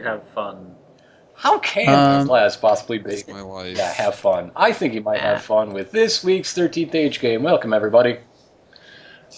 [0.00, 0.74] have fun.
[1.34, 3.22] How can Um, this class possibly be?
[3.28, 3.76] My wife.
[3.76, 4.50] Yeah, have fun.
[4.56, 7.42] I think you might have fun with this week's 13th Age game.
[7.42, 8.16] Welcome, everybody.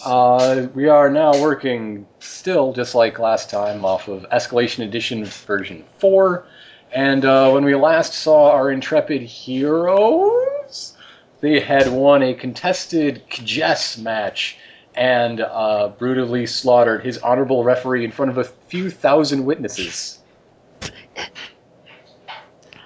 [0.05, 5.83] Uh, we are now working still, just like last time, off of Escalation Edition version
[5.99, 6.45] 4.
[6.93, 10.95] And uh, when we last saw our intrepid heroes,
[11.41, 14.57] they had won a contested Kjess match
[14.95, 20.14] and uh, brutally slaughtered his honorable referee in front of a few thousand witnesses.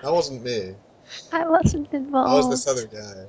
[0.01, 0.75] That wasn't me.
[1.33, 1.95] I wasn't involved.
[2.29, 2.49] involved.
[2.49, 3.25] was this other guy.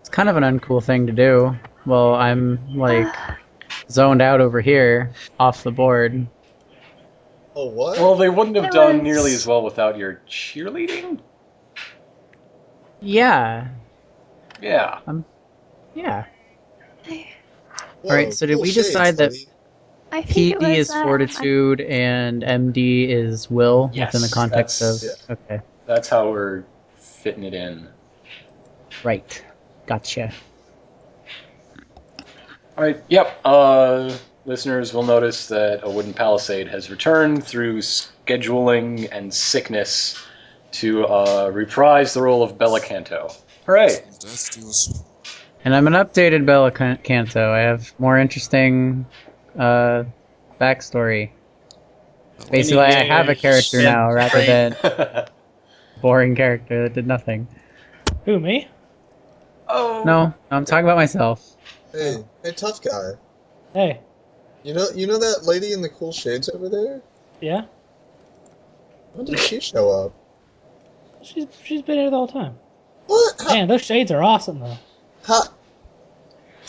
[0.00, 1.56] It's kind of an uncool thing to do.
[1.86, 3.06] Well, I'm like
[3.90, 6.26] zoned out over here, off the board.
[7.54, 7.98] Oh, what?
[7.98, 11.20] Well, they wouldn't have It done was- nearly as well without your cheerleading.
[13.02, 13.68] Yeah,
[14.60, 14.98] Yeah.
[15.06, 15.24] Um,
[15.94, 16.26] yeah.
[17.08, 17.24] Whoa,
[18.04, 19.46] alright, so did cool we shades, decide that- buddy.
[20.12, 24.34] I think it PD was, is uh, fortitude and MD is will Yes, within the
[24.34, 25.00] context of.
[25.00, 26.64] that's- Okay, That's how we're
[26.96, 27.86] fitting it in.
[29.04, 29.44] right.
[29.86, 30.32] Gotcha.
[32.76, 33.02] All right.
[33.08, 33.40] Yep.
[33.44, 34.16] Uh,
[34.46, 40.22] listeners will notice that a wooden palisade has returned through scheduling and sickness
[40.72, 43.32] to uh, reprise the role of Bella Canto.
[43.66, 43.88] Hooray!
[44.20, 45.02] Death to us.
[45.64, 47.52] And I'm an updated Bella Canto.
[47.52, 49.04] I have more interesting
[49.58, 50.04] uh,
[50.60, 51.30] backstory.
[52.50, 54.76] Basically, I have a character now rather than
[56.00, 57.46] boring character that did nothing.
[58.24, 58.68] Who, me?
[59.68, 60.02] oh.
[60.04, 61.56] No, I'm talking about myself.
[61.92, 63.12] Hey, hey, tough guy.
[63.74, 64.00] Hey,
[64.62, 67.02] You know, you know that lady in the cool shades over there?
[67.40, 67.62] yeah?
[69.14, 70.12] When did she show up?
[71.22, 72.56] She's she's been here the whole time.
[73.06, 73.34] What?
[73.40, 73.54] How?
[73.54, 74.78] Man, those shades are awesome though.
[75.24, 75.42] How?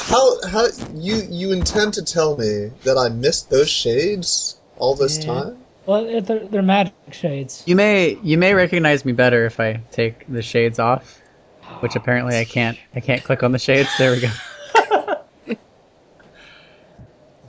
[0.03, 0.41] How?
[0.47, 5.25] how you you intend to tell me that I missed those shades all this Yeah.
[5.33, 5.57] time?
[5.85, 7.63] Well, they're, they're magic shades.
[7.65, 11.21] You may you may recognize me better if I take the shades off,
[11.79, 12.77] which apparently I can't.
[12.93, 13.89] I can't click on the shades.
[13.97, 14.29] There we go.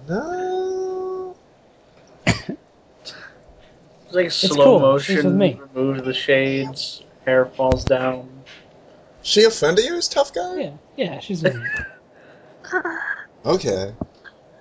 [0.09, 1.37] No.
[2.27, 2.55] It's
[4.11, 4.97] like slow cool.
[4.97, 5.25] It's motion.
[5.25, 5.61] with me.
[5.75, 7.03] Remove the shades.
[7.25, 8.29] Hair falls down.
[9.23, 10.61] She a friend of yours, tough guy?
[10.61, 11.63] Yeah, yeah, she's with me.
[13.45, 13.93] Okay.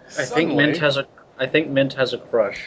[0.07, 1.07] I think Suddenly- Mint has a.
[1.37, 2.61] I think Mint has a crush.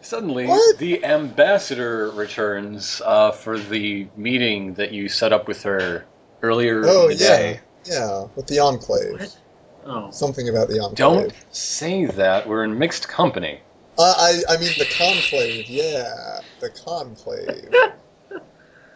[0.00, 0.78] Suddenly, What?
[0.78, 6.04] the ambassador returns uh, for the meeting that you set up with her
[6.42, 7.60] earlier Oh in the yeah, day.
[7.84, 8.26] yeah.
[8.34, 9.12] With the enclave.
[9.20, 9.36] What?
[9.84, 10.10] Oh.
[10.10, 10.96] Something about the enclave.
[10.96, 12.46] Don't say that.
[12.48, 13.60] We're in mixed company.
[13.98, 15.68] Uh, I I mean the conclave.
[15.68, 17.72] Yeah, the conclave.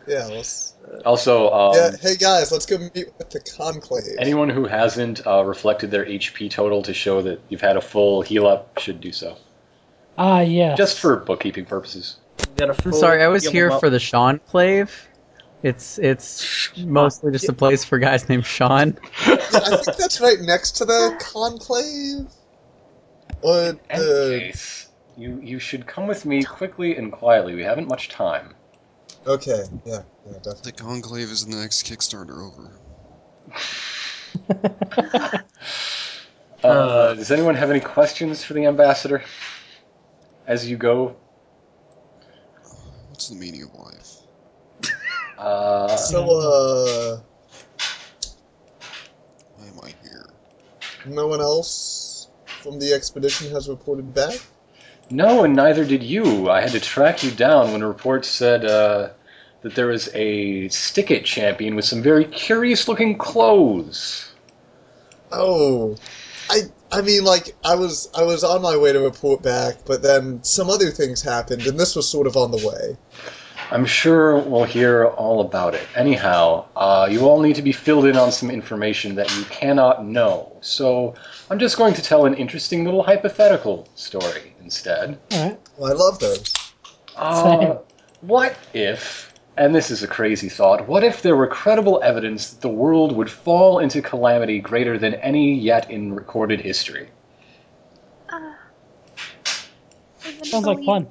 [0.06, 0.26] yeah.
[0.26, 0.74] Let's.
[1.04, 1.90] Also, um, yeah.
[2.00, 4.04] Hey guys, let's go meet with the conclave.
[4.18, 8.22] anyone who hasn't uh, reflected their HP total to show that you've had a full
[8.22, 9.36] heal up should do so.
[10.18, 10.74] Ah, yeah.
[10.76, 12.16] Just for bookkeeping purposes.
[12.38, 15.08] You got a I'm sorry, I was here for the Sean Clave.
[15.62, 18.98] It's it's mostly just a place for guys named Sean.
[19.26, 22.26] Yeah, I think that's right next to the conclave.
[23.42, 23.78] Or the.
[23.90, 27.54] Anyways, you you should come with me quickly and quietly.
[27.54, 28.54] We haven't much time.
[29.26, 29.64] Okay.
[29.84, 30.02] Yeah.
[30.24, 30.32] Yeah.
[30.34, 30.70] Definitely.
[30.72, 32.70] The conclave is the next Kickstarter over.
[36.64, 39.22] Uh, does anyone have any questions for the ambassador
[40.48, 41.14] as you go?
[43.10, 44.12] What's the meaning of life?
[45.38, 47.20] Uh, So, uh,
[49.58, 50.30] Why am I here?
[51.06, 52.28] no one else
[52.62, 54.40] from the expedition has reported back.
[55.10, 56.48] no, and neither did you.
[56.50, 59.10] I had to track you down when a report said uh,
[59.66, 64.32] that there was a stick-it champion with some very curious-looking clothes.
[65.32, 65.96] Oh,
[66.48, 66.60] I
[66.92, 70.44] I mean, like I was I was on my way to report back, but then
[70.44, 72.96] some other things happened, and this was sort of on the way.
[73.72, 75.84] I'm sure we'll hear all about it.
[75.96, 80.06] Anyhow, uh, you all need to be filled in on some information that you cannot
[80.06, 80.56] know.
[80.60, 81.16] So
[81.50, 85.18] I'm just going to tell an interesting little hypothetical story instead.
[85.32, 85.58] Alright.
[85.76, 86.54] Well, I love those.
[87.16, 87.78] Uh,
[88.20, 89.25] what if,
[89.56, 93.16] and this is a crazy thought, what if there were credible evidence that the world
[93.16, 97.08] would fall into calamity greater than any yet in recorded history?
[98.28, 98.52] Uh,
[100.42, 101.08] Sounds like fun.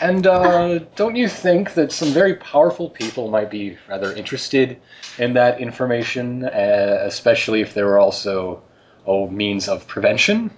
[0.00, 4.80] And uh, don't you think that some very powerful people might be rather interested
[5.18, 8.62] in that information, uh, especially if there were also
[9.06, 10.50] oh means of prevention?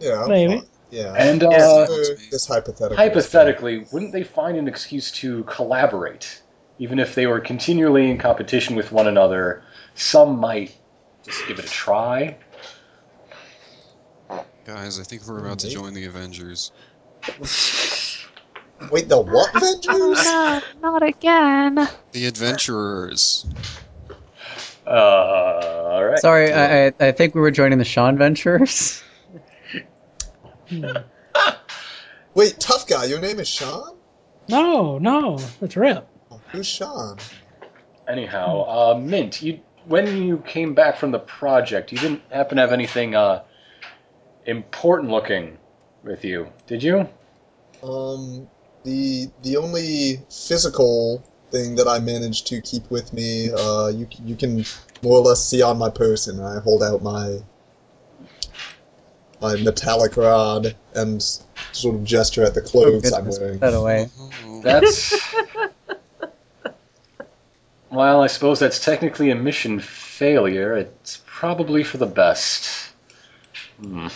[0.00, 0.62] Yeah, I'm Maybe.
[0.90, 1.00] Fine.
[1.00, 1.14] Yeah.
[1.14, 1.86] And Uh, uh,
[2.30, 2.96] this hypothetical.
[2.96, 6.40] hypothetically, wouldn't they find an excuse to collaborate,
[6.78, 9.62] even if they were continually in competition with one another?
[9.94, 10.74] Some might
[11.24, 12.36] just give it a try.
[14.64, 16.70] Guys, I think we're about to join the Avengers.
[18.90, 19.86] Wait, the what Avengers?
[19.88, 21.88] Oh no, not again.
[22.12, 23.46] The Adventurers.
[24.86, 26.18] Uh, all right.
[26.18, 29.02] Sorry, I, I I think we were joining the Sean Ventures.
[30.70, 30.86] Hmm.
[32.34, 33.98] Wait, tough guy, your name is Sean?
[34.48, 36.08] No, no, that's Rip.
[36.52, 37.18] Who's Sean?
[38.08, 42.62] Anyhow, uh, Mint, you when you came back from the project, you didn't happen to
[42.62, 43.42] have anything uh,
[44.46, 45.58] important looking
[46.04, 47.08] with you, did you?
[47.82, 48.48] Um,
[48.84, 54.36] the the only physical thing that I managed to keep with me, uh, you you
[54.36, 54.64] can
[55.02, 56.40] more or less see on my person.
[56.40, 57.40] I hold out my
[59.40, 61.22] my metallic rod and
[61.72, 63.58] sort of gesture at the clothes I'm wearing.
[63.58, 64.08] That away.
[64.18, 65.34] Oh, That's.
[67.90, 70.76] Well, I suppose that's technically a mission failure.
[70.76, 72.92] It's probably for the best.
[73.80, 74.06] Hmm.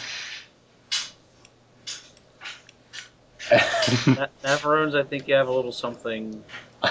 [4.07, 6.45] Na- Navarrones, I think you have a little something.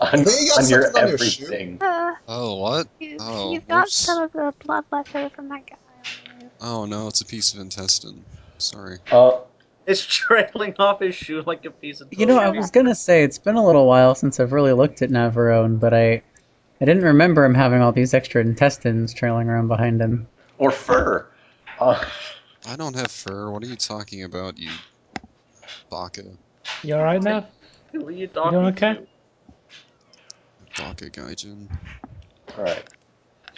[0.00, 1.78] on, you got on your something on your everything.
[1.80, 2.88] Uh, oh, what?
[3.00, 3.94] you, Oh, you've got whoops.
[3.94, 5.76] some of the blood left over from that guy.
[6.60, 6.72] On you.
[6.72, 8.24] Oh no, it's a piece of intestine.
[8.58, 8.98] Sorry.
[9.10, 9.40] Uh,
[9.86, 12.08] It's trailing off his shoe like a piece of.
[12.10, 15.02] You know, I was gonna say it's been a little while since I've really looked
[15.02, 16.22] at Navarone, but I
[16.80, 20.28] I didn't remember him having all these extra intestines trailing around behind him.
[20.58, 21.26] or fur.
[21.78, 22.04] Uh,
[22.66, 23.50] I don't have fur.
[23.50, 24.70] What are you talking about, you
[25.90, 26.24] baka?
[26.82, 27.46] You alright now?
[27.92, 28.94] Who are you talking doing okay?
[28.94, 29.06] to?
[30.82, 31.68] Baka gaijin.
[32.58, 32.84] all right.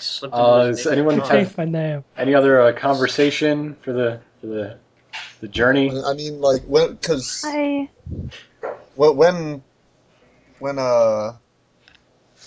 [0.00, 1.30] Slipped Uh, does anyone cock.
[1.30, 2.04] have- Change my name.
[2.16, 4.76] Any other uh, conversation for the for the
[5.40, 5.90] the journey?
[5.90, 7.88] I mean, like when because I
[8.94, 9.62] when when
[10.58, 11.34] when uh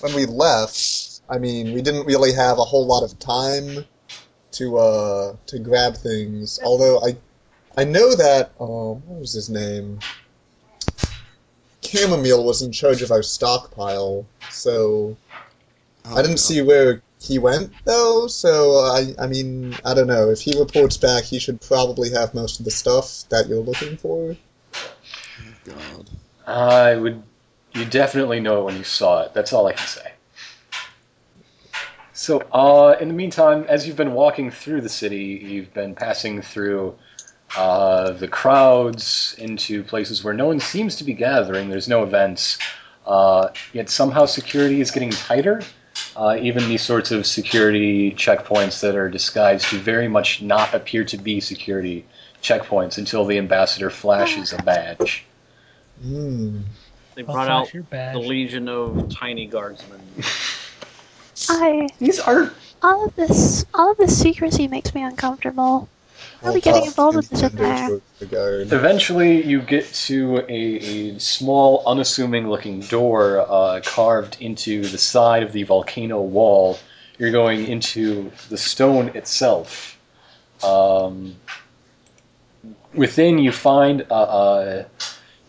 [0.01, 3.85] when we left, I mean, we didn't really have a whole lot of time
[4.53, 6.59] to uh to grab things.
[6.63, 7.15] Although I
[7.77, 9.99] I know that um what was his name?
[11.83, 15.17] Chamomile was in charge of our stockpile, so
[16.05, 16.35] Oh, I didn't no.
[16.37, 18.27] see where he went though.
[18.27, 20.29] So I I mean I don't know.
[20.29, 23.97] If he reports back, he should probably have most of the stuff that you're looking
[23.97, 24.35] for.
[24.75, 26.09] Oh god.
[26.47, 27.23] I would.
[27.73, 29.33] You definitely know it when you saw it.
[29.33, 30.11] That's all I can say.
[32.13, 36.41] So, uh, in the meantime, as you've been walking through the city, you've been passing
[36.41, 36.95] through
[37.55, 41.69] uh, the crowds into places where no one seems to be gathering.
[41.69, 42.59] There's no events.
[43.05, 45.61] Uh, yet somehow security is getting tighter.
[46.15, 51.05] Uh, even these sorts of security checkpoints that are disguised to very much not appear
[51.05, 52.05] to be security
[52.41, 55.23] checkpoints until the ambassador flashes a badge.
[56.01, 56.61] Hmm.
[57.15, 60.01] They brought out your the legion of tiny guardsmen.
[61.49, 65.89] I These are all of this all of this secrecy makes me uncomfortable.
[66.43, 67.99] Are we getting involved with this in there?
[68.73, 75.43] Eventually, you get to a, a small, unassuming looking door uh, carved into the side
[75.43, 76.79] of the volcano wall.
[77.19, 79.99] You're going into the stone itself.
[80.63, 81.35] Um,
[82.93, 84.85] within, you find a, a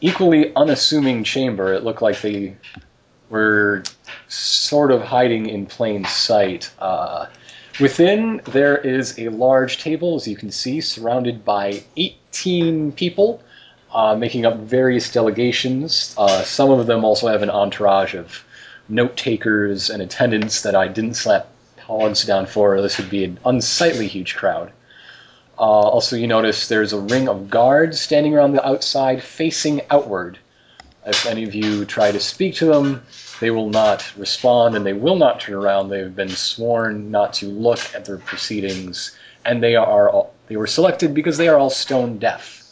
[0.03, 1.73] equally unassuming chamber.
[1.73, 2.57] It looked like they
[3.31, 3.83] were
[4.29, 6.71] sort of hiding in plain sight.
[6.79, 7.27] Uh,
[7.81, 13.43] Within, there is a large table, as you can see, surrounded by 18 people,
[13.93, 16.15] uh, making up various delegations.
[16.19, 18.45] Uh, some of them also have an entourage of
[18.89, 21.49] note takers and attendants that I didn't slap
[21.79, 24.71] hogs down for, or this would be an unsightly huge crowd.
[25.59, 30.39] Uh, also, you notice there's a ring of guards standing around the outside, facing outward.
[31.07, 33.03] If any of you try to speak to them,
[33.43, 35.89] they will not respond and they will not turn around.
[35.89, 40.57] They have been sworn not to look at their proceedings, and they are all, they
[40.57, 42.63] were selected because they are all stone deaf.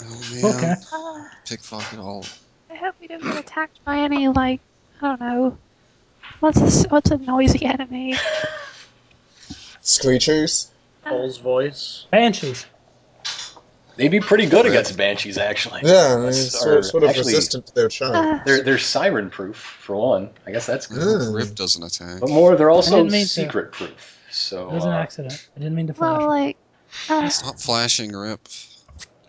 [0.00, 0.54] Oh man.
[0.56, 0.74] Okay.
[0.90, 2.24] Uh, Pickpocket all.
[2.70, 4.60] I hope we don't get attacked by any like
[5.02, 5.58] I don't know.
[6.40, 8.14] What's this, what's a noisy enemy?
[9.82, 10.68] Screechers.
[11.04, 12.06] Cole's voice.
[12.10, 12.64] Banshees.
[13.96, 15.80] They'd be pretty good against banshees, actually.
[15.84, 18.14] Yeah, I mean, sort, sort of actually, resistant to their charm.
[18.14, 20.30] Uh, They're they're siren proof for one.
[20.46, 20.98] I guess that's good.
[20.98, 21.34] Mm.
[21.34, 22.20] Rip doesn't attack.
[22.20, 23.26] But more, they're also didn't to.
[23.26, 24.18] secret proof.
[24.30, 25.48] So It was an uh, accident.
[25.56, 26.18] I didn't mean to flash.
[26.18, 26.56] well, like,
[27.08, 28.40] uh, Stop flashing, Rip.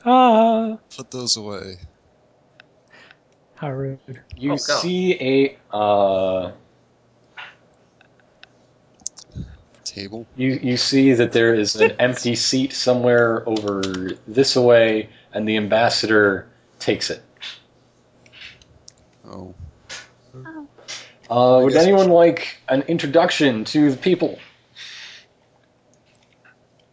[0.06, 1.78] Ah, Put those away.
[3.56, 4.00] how rude.
[4.36, 6.52] you Oh, see a uh,
[9.92, 10.26] Table.
[10.36, 13.82] You you see that there is an empty seat somewhere over
[14.28, 16.48] this away, and the ambassador
[16.80, 17.22] takes it.
[19.26, 19.54] Oh.
[21.30, 24.40] oh, Uh, would anyone should- like an introduction to the people?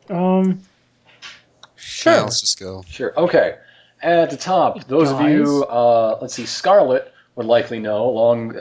[0.08, 0.60] Um.
[1.76, 2.12] Sure.
[2.12, 2.84] Yeah, let's just go.
[2.88, 3.12] Sure.
[3.18, 3.56] Okay.
[4.02, 8.60] At the top, those of you, uh, let's see, Scarlet would likely know, along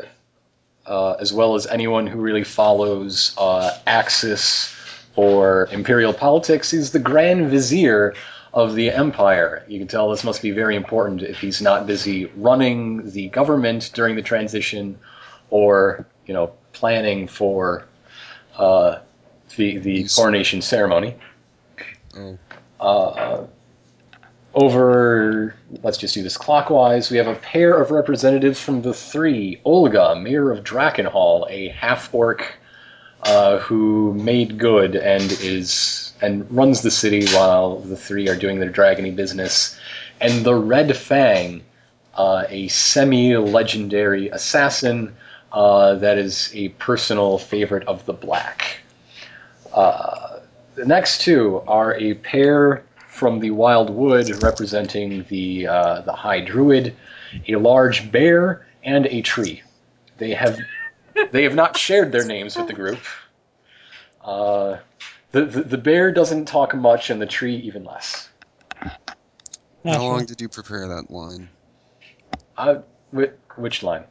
[0.85, 4.75] uh, as well as anyone who really follows uh, Axis
[5.15, 8.15] or imperial politics, is the Grand Vizier
[8.53, 9.63] of the Empire.
[9.67, 13.91] You can tell this must be very important if he's not busy running the government
[13.93, 14.99] during the transition
[15.49, 17.85] or, you know, planning for
[18.55, 18.99] uh,
[19.55, 21.15] the, the coronation ceremony.
[22.15, 22.37] Oh,
[22.79, 23.47] Uh,
[24.53, 27.09] over, let's just do this clockwise.
[27.09, 29.59] We have a pair of representatives from the three.
[29.65, 32.59] Olga, mayor of Drakkenhall, a half orc
[33.23, 38.59] uh, who made good and is and runs the city while the three are doing
[38.59, 39.79] their dragony business.
[40.21, 41.63] And the Red Fang,
[42.15, 45.15] uh, a semi-legendary assassin
[45.51, 48.77] uh, that is a personal favorite of the Black.
[49.71, 50.39] Uh,
[50.75, 52.83] the next two are a pair
[53.13, 56.95] from the Wild Wood representing the uh, the High Druid,
[57.47, 59.61] a large bear, and a tree.
[60.17, 60.59] They have
[61.31, 62.99] they have not shared their names with the group.
[64.21, 64.77] Uh,
[65.31, 68.29] the, the the bear doesn't talk much, and the tree even less.
[68.75, 68.91] how
[69.83, 70.09] Naturally.
[70.09, 71.49] long did you prepare that line?
[72.57, 72.75] Uh,
[73.11, 74.05] whi- which line?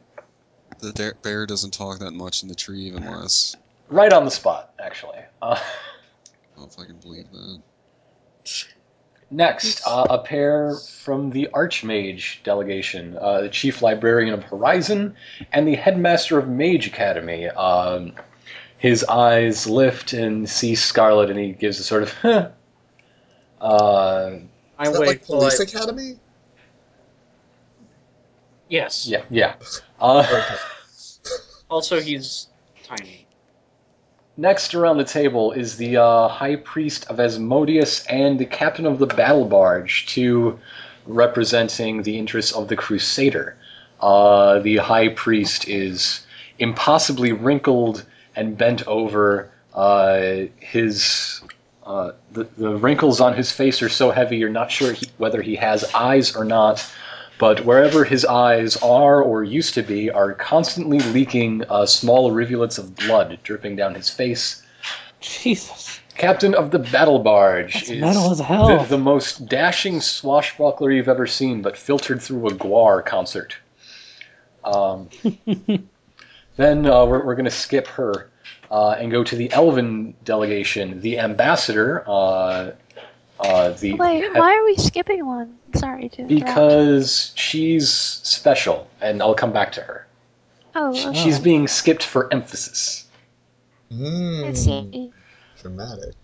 [0.79, 3.55] The da- bear doesn't talk that much, and the tree even less.
[3.89, 5.19] Right on the spot, actually.
[5.41, 7.61] Uh, I don't know if I can believe that.
[9.33, 15.15] Next, uh, a pair from the Archmage delegation, uh, the Chief Librarian of Horizon
[15.51, 17.47] and the Headmaster of Mage Academy.
[17.47, 18.13] Um,
[18.77, 22.49] his eyes lift and see Scarlet, and he gives a sort of, huh.
[23.59, 24.39] Uh,
[24.77, 26.19] I Is that wait like till Police I- Academy?
[28.69, 29.07] Yes.
[29.07, 29.55] yeah, yeah.
[29.99, 30.57] Uh,
[31.69, 32.49] Also, he's
[32.83, 33.25] tiny.
[34.35, 38.97] Next around the table is the uh, High Priest of Asmodeus and the Captain of
[38.97, 40.59] the Battle Barge, two
[41.05, 43.55] representing the interests of the Crusader.
[44.01, 46.25] Uh, the High Priest is
[46.57, 49.51] impossibly wrinkled and bent over.
[49.71, 51.41] Uh, his
[51.85, 55.41] uh, the, the wrinkles on his face are so heavy you're not sure he, whether
[55.43, 56.83] he has eyes or not.
[57.39, 62.77] But wherever his eyes are or used to be are constantly leaking uh, small rivulets
[62.77, 64.61] of blood dripping down his face.
[65.19, 65.99] Jesus.
[66.15, 68.77] Captain of the battle barge That's is metal as hell.
[68.79, 73.55] The, the most dashing swashbuckler you've ever seen, but filtered through a Gwar concert.
[74.63, 75.09] Um,
[76.55, 78.29] then uh, we're, we're going to skip her
[78.69, 81.01] uh, and go to the Elven delegation.
[81.01, 82.71] The ambassador, uh,
[83.43, 85.57] uh, the Wait, why are we skipping one?
[85.75, 86.45] Sorry to interrupt.
[86.45, 90.07] because she's special, and I'll come back to her.
[90.75, 91.23] oh, okay.
[91.23, 93.05] She's being skipped for emphasis.
[93.91, 94.57] I Mmm.
[94.57, 95.11] see.
[95.61, 96.15] Dramatic.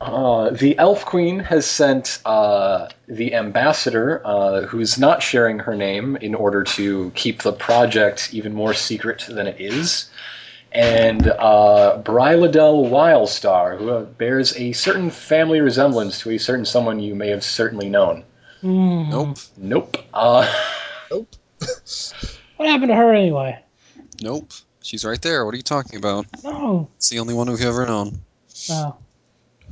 [0.00, 6.16] Uh, the Elf Queen has sent uh, the ambassador, uh, who's not sharing her name
[6.16, 10.10] in order to keep the project even more secret than it is,
[10.76, 17.00] and uh, Bryladel Wildstar, who uh, bears a certain family resemblance to a certain someone
[17.00, 18.24] you may have certainly known.
[18.60, 19.08] Hmm.
[19.08, 19.38] Nope.
[19.56, 19.96] Nope.
[20.12, 20.46] Uh,
[22.56, 23.58] What happened to her anyway?
[24.22, 24.50] Nope.
[24.82, 25.44] She's right there.
[25.44, 26.26] What are you talking about?
[26.44, 26.88] No.
[26.96, 28.20] It's the only one we've ever known.
[28.68, 28.96] No.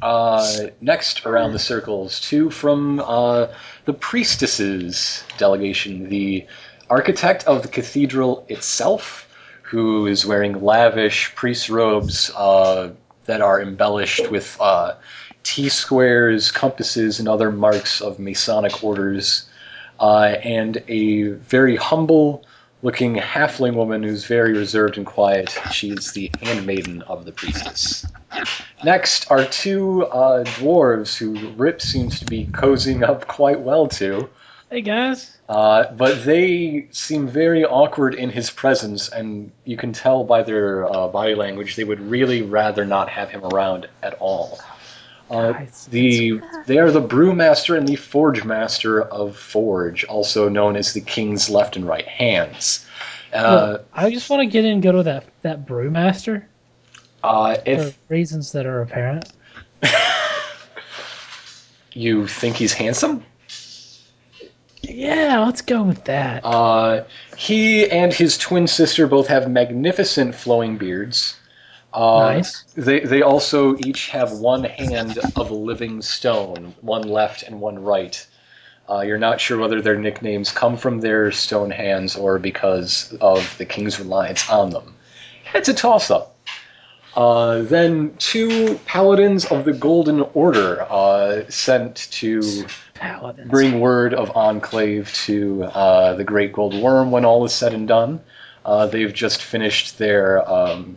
[0.02, 3.46] Uh, next around the circles, two from uh,
[3.84, 6.46] the priestesses delegation, the
[6.90, 9.28] architect of the cathedral itself,
[9.64, 12.90] who is wearing lavish priest robes uh,
[13.24, 14.94] that are embellished with uh,
[15.42, 19.48] T squares, compasses, and other marks of Masonic orders,
[19.98, 22.44] uh, and a very humble
[22.82, 25.56] looking halfling woman who's very reserved and quiet.
[25.72, 28.06] She's the handmaiden of the priestess.
[28.84, 34.28] Next are two uh, dwarves who Rip seems to be cozying up quite well to,
[34.74, 35.38] Hey guys.
[35.48, 40.92] uh, but they seem very awkward in his presence, and you can tell by their
[40.92, 44.58] uh, body language they would really rather not have him around at all.
[45.30, 50.74] Uh, Guys, the they are the brewmaster and the forge master of Forge, also known
[50.74, 52.84] as the king's left and right hands.
[53.32, 56.46] Uh, Look, I just want to get in and go to that that brewmaster
[57.22, 59.32] uh, for reasons that are apparent.
[61.92, 63.24] you think he's handsome,
[64.90, 66.44] Yeah, let's go with that.
[66.44, 67.04] Uh,
[67.36, 71.36] he and his twin sister both have magnificent flowing beards.
[71.92, 72.62] Uh, Nice.
[72.74, 78.26] They they also each have one hand of living stone, one left and one right.
[78.88, 83.56] Uh, you're not sure whether their nicknames come from their stone hands or because of
[83.58, 84.94] the king's reliance on them.
[85.54, 86.36] It's a toss up.
[87.16, 93.50] Uh, then two paladins of the Golden Order uh, sent to Paladins.
[93.50, 97.86] bring word of Enclave to uh, the Great Gold Wyrm when all is said and
[97.88, 98.20] done.
[98.64, 100.96] Uh, they've just finished their um,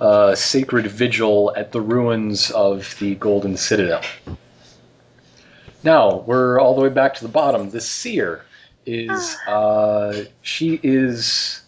[0.00, 4.02] uh, sacred vigil at the ruins of the Golden Citadel.
[5.82, 7.70] Now we're all the way back to the bottom.
[7.70, 8.44] The seer
[8.84, 11.62] is uh, she is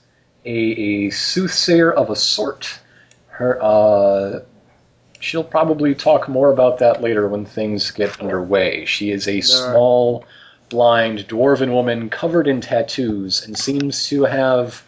[0.44, 2.80] a, a soothsayer of a sort.
[3.28, 4.40] Her uh,
[5.20, 8.84] she'll probably talk more about that later when things get underway.
[8.84, 10.24] She is a small,
[10.68, 14.82] blind dwarven woman covered in tattoos and seems to have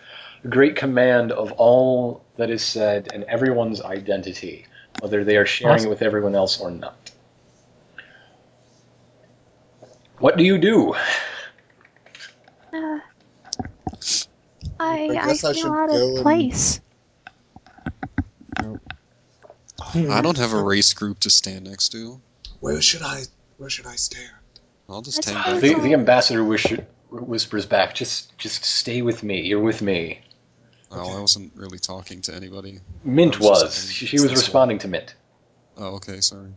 [0.44, 4.66] a great command of all that is said and everyone's identity,
[5.00, 5.86] whether they are sharing Awesome.
[5.88, 7.10] it with everyone else or not.
[10.18, 10.94] What do you do?
[12.72, 12.98] Uh,
[14.78, 16.80] I, I I, guess I feel should out go of and- place.
[19.94, 22.20] I don't have a race group to stand next to.
[22.60, 23.22] Where should I?
[23.56, 24.30] Where should I stand?
[24.88, 26.66] I'll just That's hang The, the ambassador wish,
[27.10, 29.42] whispers back, "Just, just stay with me.
[29.42, 30.20] You're with me."
[30.90, 32.80] Oh, I wasn't really talking to anybody.
[33.04, 33.92] Mint I was was.
[33.92, 34.36] She, she was this way.
[34.36, 35.14] responding to Mint.
[35.76, 36.50] Oh, okay, sorry.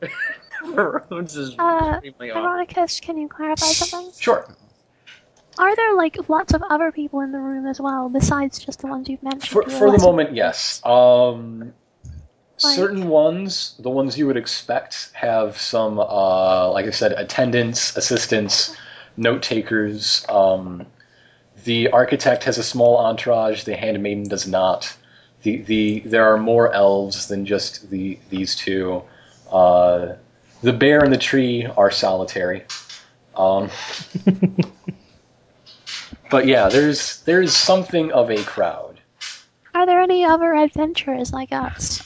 [0.64, 2.44] Rhodes is Uh, extremely off.
[2.44, 4.12] Veronicus, can you clarify something?
[4.18, 4.54] Sure.
[5.58, 8.86] Are there like lots of other people in the room as well, besides just the
[8.86, 9.48] ones you've mentioned?
[9.48, 10.80] For, for the moment, yes.
[10.86, 11.74] Um,
[12.62, 17.96] Like- certain ones, the ones you would expect, have some, uh, like I said, attendants,
[17.96, 18.76] assistants,
[19.16, 20.24] note takers.
[20.28, 20.86] Um,
[21.64, 23.64] the architect has a small entourage.
[23.64, 24.94] The handmaiden does not.
[25.42, 29.02] The, the there are more elves than just the these two.
[29.50, 30.14] Uh,
[30.62, 32.64] the bear and the tree are solitary.
[33.36, 33.70] Um,
[36.30, 39.00] but yeah, there's there's something of a crowd.
[39.74, 42.01] Are there any other adventurers like us?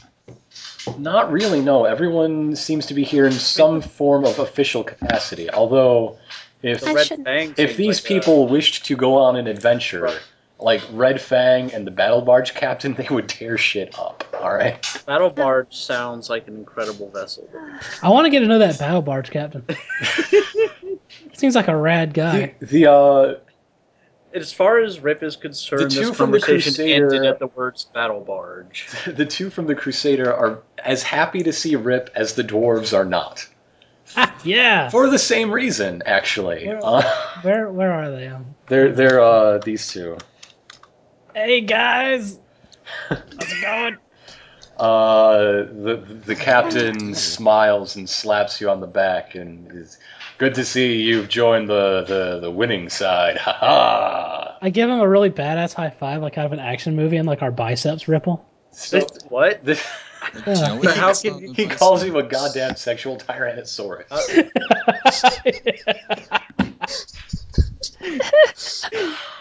[0.99, 1.85] Not really, no.
[1.85, 5.51] Everyone seems to be here in some form of official capacity.
[5.51, 6.17] Although,
[6.63, 9.17] if The I Red should- Fang if seems these like a- people wished to go
[9.17, 10.11] on an adventure,
[10.59, 14.25] like Red Fang and the Battle Barge Captain, they would tear shit up.
[14.41, 14.85] All right.
[15.07, 17.49] Battle Barge sounds like an incredible vessel.
[18.03, 19.65] I want to get to know that battle barge captain.
[21.35, 22.55] Seems like a rad The, guy.
[22.63, 23.35] the uh,
[24.37, 27.39] As far as Rip is concerned, The two this from the conversation Crusader- ended at
[27.39, 28.87] the words Battle Barge.
[29.07, 33.05] the two from the Crusader are as happy to see Rip as the dwarves are
[33.07, 33.47] not.
[34.45, 34.91] yeah.
[34.91, 36.67] For the same reason, actually.
[36.67, 36.81] Yeah.
[36.81, 37.03] Uh,
[37.43, 38.31] Where where are they?
[38.69, 40.19] They're they're uh, these two.
[41.35, 42.39] hey guys,
[43.09, 43.97] how's it going?
[44.79, 45.39] Uh,
[45.73, 49.99] the the captain smiles and slaps you on the back and is
[50.39, 53.37] good to see you've joined the, the, the winning side.
[53.47, 54.59] Ha ha.
[54.63, 57.27] I give him a really badass high five, like out of an action movie, and
[57.27, 58.45] like our biceps ripple.
[58.73, 59.65] So, This- what?
[59.65, 59.75] the,
[60.47, 60.79] Yeah.
[60.83, 61.79] But how can not you- the he advice.
[61.79, 64.07] calls you a goddamn sexual tyrannosaurus.
[64.11, 64.21] Uh,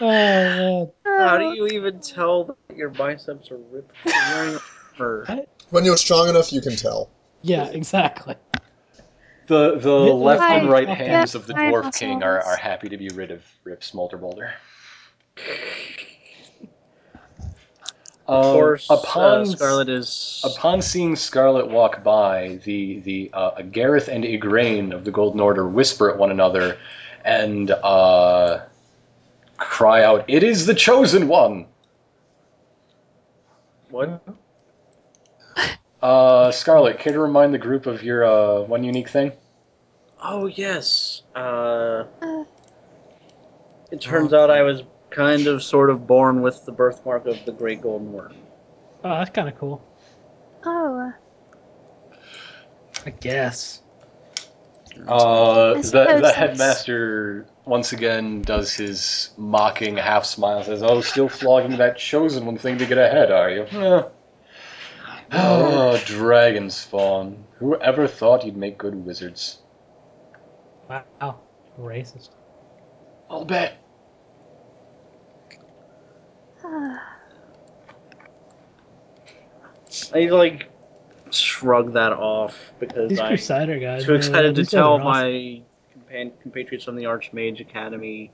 [0.00, 0.92] oh.
[1.04, 3.94] How do you even tell that your biceps are ripped?
[4.04, 4.58] You're wearing
[4.98, 5.46] armor.
[5.70, 7.10] When you're strong enough, you can tell.
[7.42, 8.34] Yeah, exactly.
[9.46, 12.56] The the Yeah, left and right yeah, hands of the I dwarf king are, are
[12.56, 14.52] happy to be rid of Rip Smolderboulder.
[18.28, 20.42] Of Um, course, upon uh, Scarlet is.
[20.42, 25.66] Upon seeing Scarlet walk by, the the uh, Gareth and Igraine of the Golden Order
[25.66, 26.78] whisper at one another
[27.24, 28.60] and uh,
[29.58, 31.66] cry out, "It is the chosen one!"
[33.90, 34.22] What?
[36.06, 39.32] Uh, Scarlet, care to remind the group of your uh, one unique thing?
[40.22, 41.22] Oh, yes.
[41.34, 42.44] Uh, Uh.
[43.90, 47.50] it turns out I was kind of sort of born with the birthmark of the
[47.50, 48.36] Great Golden Wyrm.
[49.02, 49.82] Oh, that's kind of cool.
[50.64, 51.12] oh,
[53.04, 53.82] I guess.
[55.08, 61.28] Uh, I the, the headmaster once again does his mocking half smile, says, "Oh, still
[61.28, 64.02] flogging that chosen one thing to get ahead, are you?" Eh.
[65.32, 67.44] Oh, dragon spawn!
[67.58, 69.58] Whoever thought you'd make good wizards?
[70.88, 71.40] Wow.
[71.78, 72.30] Racist.
[73.28, 73.76] I'll bet.
[76.66, 77.00] I
[80.30, 80.68] like
[81.30, 84.04] shrug that off because These I'm Crusader guys.
[84.04, 85.04] too man, excited to these guys tell are awesome.
[85.04, 85.62] my
[85.96, 88.30] compan- compatriots from the Archmage Academy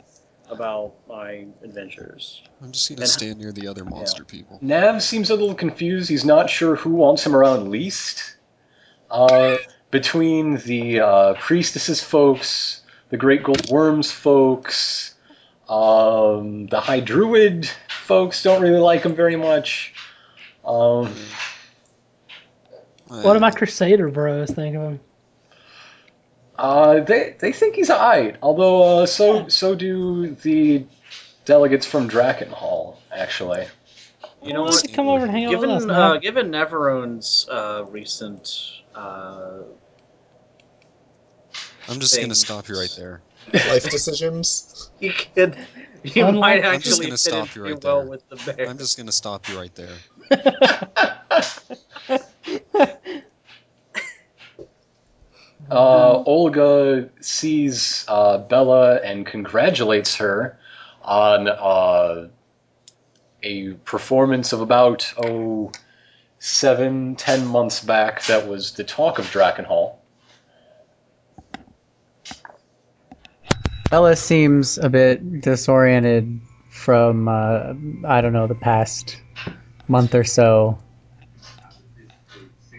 [0.53, 2.43] about my adventures.
[2.63, 4.59] I'm just gonna And- stand near the other monster people.
[4.61, 6.09] Nav seems a little confused.
[6.09, 8.37] He's not sure who wants him around least.
[9.11, 9.57] Uh,
[9.91, 15.15] between the uh, priestesses folks, the Great Gold Wyrms folks,
[15.69, 17.69] um, the High Druid
[18.07, 19.95] folks don't really like him very much.
[20.65, 21.13] Um,
[23.09, 25.01] What do my Crusader bros think of him?
[26.59, 28.37] Uh, they they think he's alright.
[28.43, 30.85] Although uh, so so do the
[31.45, 32.97] delegates from Drakkenhall.
[33.15, 33.67] Actually,
[34.43, 34.85] You know what?
[34.93, 38.49] come over and hang out with us, Given uh, given Neverone's uh, recent
[38.95, 39.59] uh,
[41.89, 43.21] I'm just gonna stop you right there.
[43.53, 44.91] Life decisions.
[45.01, 45.57] you could
[46.05, 48.09] you Unlike- might I'm just actually gonna fit stop in you pretty right well there.
[48.11, 48.69] with the bear.
[48.69, 49.97] I'm just gonna stop you right there.
[55.73, 60.59] uh, Olga sees uh, Bella and congratulates her
[61.03, 62.29] on uh,
[63.43, 65.73] a performance of about oh
[66.39, 69.97] seven ten months back that was the talk of Drakkenhall.
[73.91, 77.75] Bella seems a bit disoriented from uh,
[78.07, 79.17] I don't know the past
[79.89, 80.79] month or so.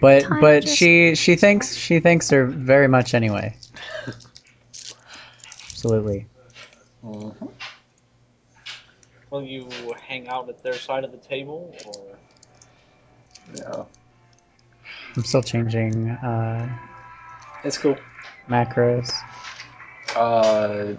[0.03, 3.55] But Time but just- she she thinks she thinks her very much anyway.
[5.71, 6.25] Absolutely.
[7.01, 7.33] Will
[9.41, 9.69] you
[10.05, 12.17] hang out at their side of the table, or
[13.55, 13.83] Yeah,
[15.15, 16.67] I'm still changing uh,
[17.63, 17.95] it's cool.
[18.49, 19.09] macros.
[20.17, 20.95] Uh,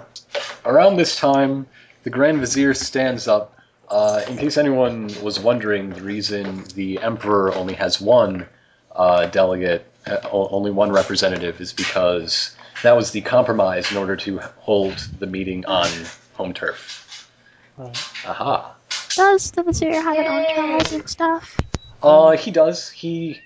[0.64, 1.66] around this time,
[2.04, 3.54] the Grand Vizier stands up.
[3.86, 8.46] Uh, in case anyone was wondering, the reason the Emperor only has one
[8.94, 14.38] uh, delegate, uh, only one representative, is because that was the compromise in order to
[14.58, 15.88] hold the meeting on
[16.34, 17.28] home turf.
[17.76, 17.96] Right.
[18.26, 18.74] Aha.
[19.16, 21.56] Does the Vizier have an entourage and stuff?
[22.02, 22.90] Uh, he does.
[22.90, 23.40] He,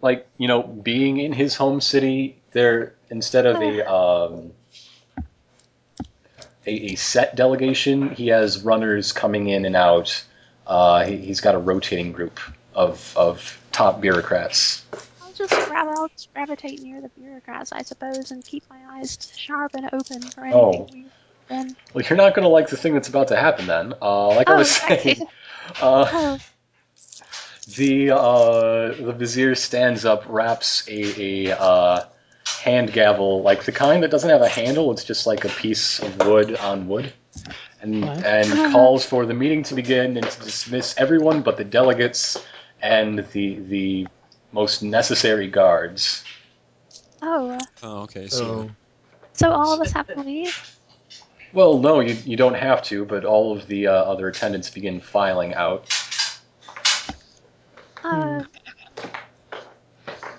[0.00, 4.52] like, you know, being in his home city, there instead of a um,
[6.66, 10.24] a, a set delegation, he has runners coming in and out.
[10.66, 12.38] Uh, he, he's got a rotating group
[12.74, 14.84] of of top bureaucrats.
[15.20, 19.18] I'll just grab, I'll just gravitate near the bureaucrats, I suppose, and keep my eyes
[19.36, 20.88] sharp and open for anything Oh.
[20.90, 21.12] weird.
[21.48, 23.94] Then, Well, you're not going to like the thing that's about to happen then.
[24.00, 25.02] Uh, like I Oh, was okay.
[25.04, 25.26] saying,
[25.82, 26.38] uh, oh,
[27.76, 32.04] the uh, the vizier stands up, raps a, a uh,
[32.62, 34.92] hand gavel, like the kind that doesn't have a handle.
[34.92, 37.12] It's just like a piece of wood on wood,
[37.80, 38.24] and Right.
[38.24, 42.42] and calls for the meeting to begin and to dismiss everyone but the delegates
[42.84, 44.06] and the the
[44.52, 46.22] most necessary guards.
[47.22, 48.28] oh, Oh, okay.
[48.28, 48.70] So So
[49.32, 50.78] so all of us have to leave?
[51.52, 55.00] Well, no, you, you don't have to, but all of the uh, other attendants begin
[55.00, 55.88] filing out.
[58.02, 58.44] Uh,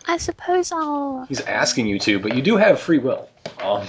[0.07, 1.25] I suppose I'll.
[1.27, 3.29] He's asking you to, but you do have free will.
[3.61, 3.87] Um,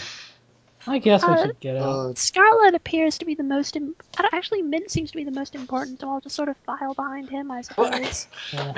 [0.88, 1.83] I guess we Uh, should get out.
[2.11, 3.75] uh, Scarlet appears to be the most.
[3.77, 6.57] Im- I actually, Mint seems to be the most important, so I'll just sort of
[6.59, 8.29] file behind him, I suppose.
[8.53, 8.72] Yeah.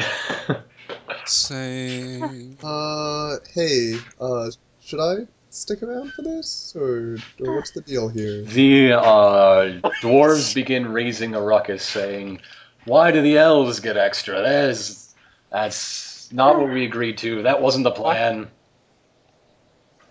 [1.27, 2.23] say
[2.63, 8.43] uh, hey, uh, should I stick around for this, or, or what's the deal here?
[8.43, 12.41] The uh, dwarves begin raising a ruckus, saying,
[12.87, 14.41] "Why do the elves get extra?
[14.43, 15.15] There's
[15.51, 17.43] that's not what we agreed to.
[17.43, 18.49] That wasn't the plan."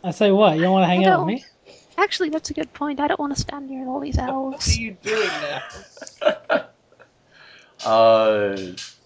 [0.04, 0.56] I say what?
[0.56, 1.44] You don't want to hang out with me?
[1.98, 3.00] Actually, that's a good point.
[3.00, 4.68] I don't want to stand near all these elves.
[4.68, 6.64] what are you doing now?
[7.86, 8.58] Uh,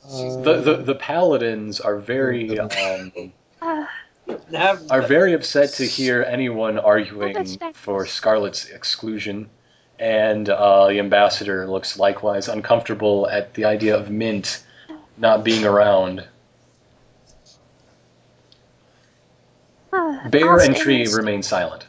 [0.03, 3.11] Uh, the, the the paladins are very um,
[3.61, 3.85] Uh,
[4.89, 9.49] are very upset to hear anyone arguing for Scarlet's exclusion,
[9.99, 14.63] and uh, the ambassador looks likewise uncomfortable at the idea of Mint
[15.17, 16.19] not being around.
[19.93, 21.85] uh, Bear and Tree remain silent.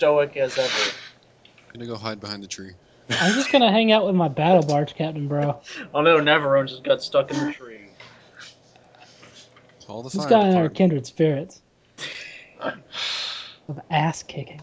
[0.00, 0.92] Stoic as ever.
[1.68, 2.72] I'm gonna go hide behind the tree.
[3.10, 5.60] I'm just gonna hang out with my battle barge captain, bro.
[5.94, 7.80] Oh no, Neverone just got stuck in the tree.
[9.86, 11.60] Call the This fire guy and I are kindred spirits.
[13.68, 14.60] Of ass kicking.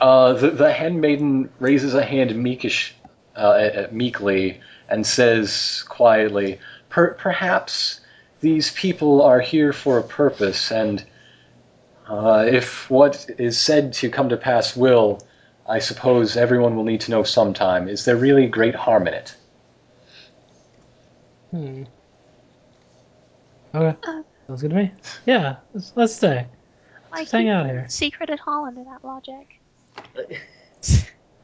[0.00, 2.92] Uh, the, the handmaiden raises a hand meekish,
[3.36, 8.00] uh, uh, meekly and says quietly, per- "Perhaps
[8.40, 11.04] these people are here for a purpose, and
[12.08, 15.20] uh, if what is said to come to pass will,
[15.68, 17.88] I suppose everyone will need to know sometime.
[17.88, 19.36] Is there really great harm in it?"
[21.50, 21.82] Hmm.
[23.74, 23.98] Okay.
[24.06, 24.22] Uh.
[24.46, 24.92] Sounds good to me.
[25.26, 26.46] Yeah, let's, let's stay.
[27.10, 27.86] Like, Just hang out here.
[27.88, 29.60] Secret at all under that logic.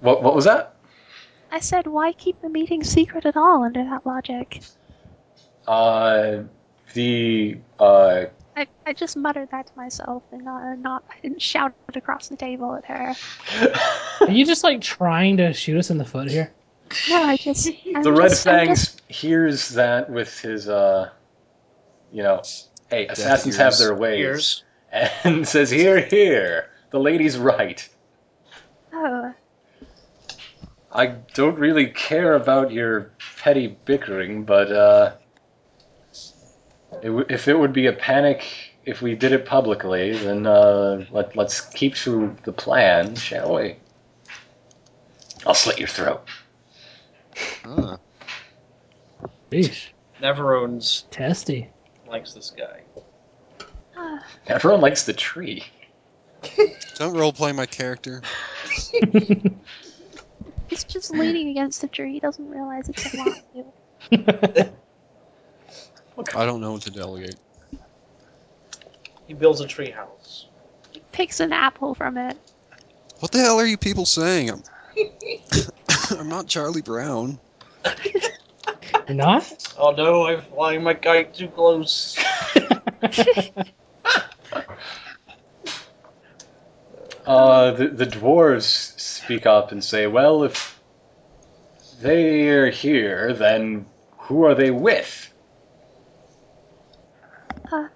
[0.01, 0.77] What, what was that?
[1.51, 4.61] I said, why keep the meeting secret at all under that logic?
[5.67, 6.43] Uh,
[6.95, 8.25] the uh,
[8.57, 12.29] I, I just muttered that to myself and not, not I didn't shout it across
[12.29, 13.15] the table at her.
[14.21, 16.53] Are you just like trying to shoot us in the foot hear?
[17.09, 17.69] No, I just.
[17.95, 21.09] I'm the Red just, I'm Fangs just- hears that with his, uh,
[22.13, 22.43] you know,
[22.91, 23.63] hey, assassins ears.
[23.63, 24.65] have their ways, Ears.
[25.25, 27.89] and says, "Hear, here, the lady's right.
[28.93, 29.33] Oh,
[30.95, 35.13] I don't really care about your petty bickering, but uh,
[37.03, 38.45] it w- if it would be a panic
[38.85, 43.77] if we did it publicly, then uh, let let's keep to the plan, shall we?
[45.47, 46.27] I'll slit your throat."
[47.65, 47.97] Huh.
[49.51, 49.89] Sheesh.
[50.21, 51.69] Neverons Testy.
[52.07, 52.83] likes this guy.
[54.47, 55.65] Everyone likes the tree.
[56.95, 58.23] Don't roleplay my character.
[60.69, 62.15] he's just leaning against the tree.
[62.15, 64.73] He doesn't realize it's a lot.
[66.17, 67.37] to- I don't know what to delegate.
[69.27, 70.47] He builds a tree house.
[70.91, 72.37] He picks an apple from it.
[73.21, 74.51] What the hell are you people saying?
[74.51, 74.63] I'm,
[76.19, 77.39] I'm not Charlie Brown.
[79.09, 79.75] You're not?
[79.79, 82.19] Oh no, I'm flying my kite too close.
[87.25, 90.81] Uh, the, the dwarves speak up and say, well, if
[92.01, 93.87] they're here, then
[94.19, 95.33] who are they with?
[97.71, 97.89] Uh.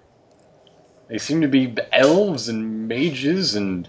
[1.07, 3.87] They seem to be elves and mages, and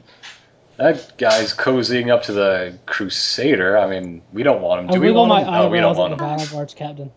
[0.77, 3.77] that guy's cozying up to the crusader.
[3.77, 4.91] I mean, we don't want him.
[4.91, 5.53] I Do oh, we wiggle want my him?
[5.53, 6.31] No, we don't eyebrows at want the him.
[6.37, 7.11] battle barge captain.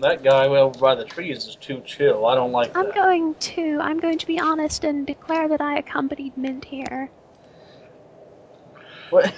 [0.00, 2.26] that guy over by the trees is too chill.
[2.26, 2.94] I don't like I'm that.
[2.94, 3.78] going to.
[3.80, 7.10] I'm going to be honest and declare that I accompanied Mint here.
[9.10, 9.32] What?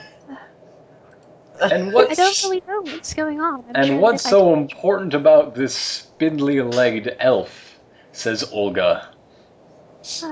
[1.73, 3.65] And I what's don't really know what's going on.
[3.69, 7.79] I'm and sure what's if I so important about this spindly-legged elf?
[8.13, 9.09] Says Olga.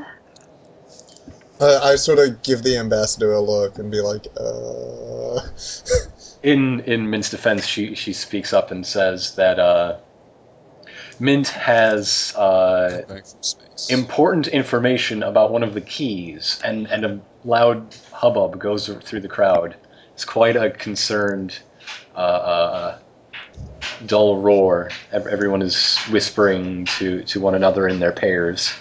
[1.60, 5.40] I, I sort of give the ambassador a look and be like, uh.
[6.44, 9.98] in in Mint's defense, she she speaks up and says that uh,
[11.18, 13.90] Mint has uh, Come back from space.
[13.90, 19.28] important information about one of the keys, and and a loud hubbub goes through the
[19.28, 19.76] crowd.
[20.14, 21.58] It's quite a concerned,
[22.14, 22.98] uh, uh,
[24.06, 24.90] dull roar.
[25.12, 28.72] Everyone is whispering to to one another in their pairs.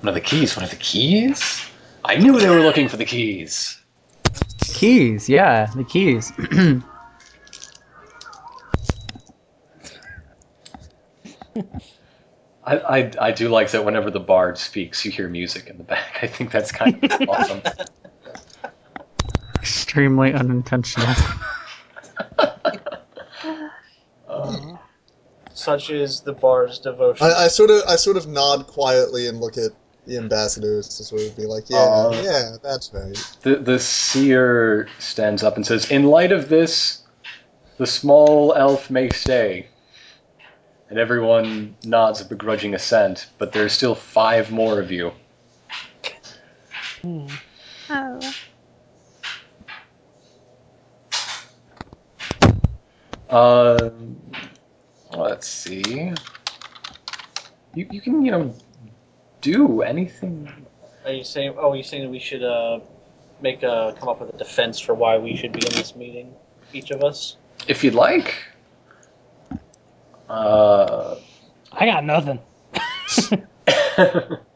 [0.00, 0.56] One of the keys.
[0.56, 1.66] One of the keys.
[2.04, 3.78] I knew they were looking for the keys.
[4.58, 6.32] Keys, yeah, the keys.
[12.64, 15.84] I, I, I do like that whenever the bard speaks, you hear music in the
[15.84, 16.18] back.
[16.22, 17.62] I think that's kind of awesome.
[19.68, 21.14] Extremely unintentional.
[24.28, 24.76] Uh,
[25.54, 27.26] Such is the bar's devotion.
[27.26, 29.72] I, I sort of I sort of nod quietly and look at
[30.06, 33.16] the ambassadors to sort of be like, yeah, Uh, yeah, that's right.
[33.42, 37.02] the, the seer stands up and says, In light of this,
[37.78, 39.68] the small elf may stay.
[40.90, 45.12] And everyone nods a begrudging assent, but there's still five more of you.
[47.02, 47.26] Hmm.
[53.30, 54.16] Um,
[55.12, 56.12] let's see.
[57.74, 58.54] You, you can, you know,
[59.40, 60.50] do anything.
[61.04, 61.54] Are you saying?
[61.58, 62.80] Oh, you saying that we should uh,
[63.40, 66.34] make a come up with a defense for why we should be in this meeting,
[66.72, 67.36] each of us?
[67.66, 68.34] If you'd like.
[70.28, 71.16] Uh,
[71.72, 72.40] I got nothing.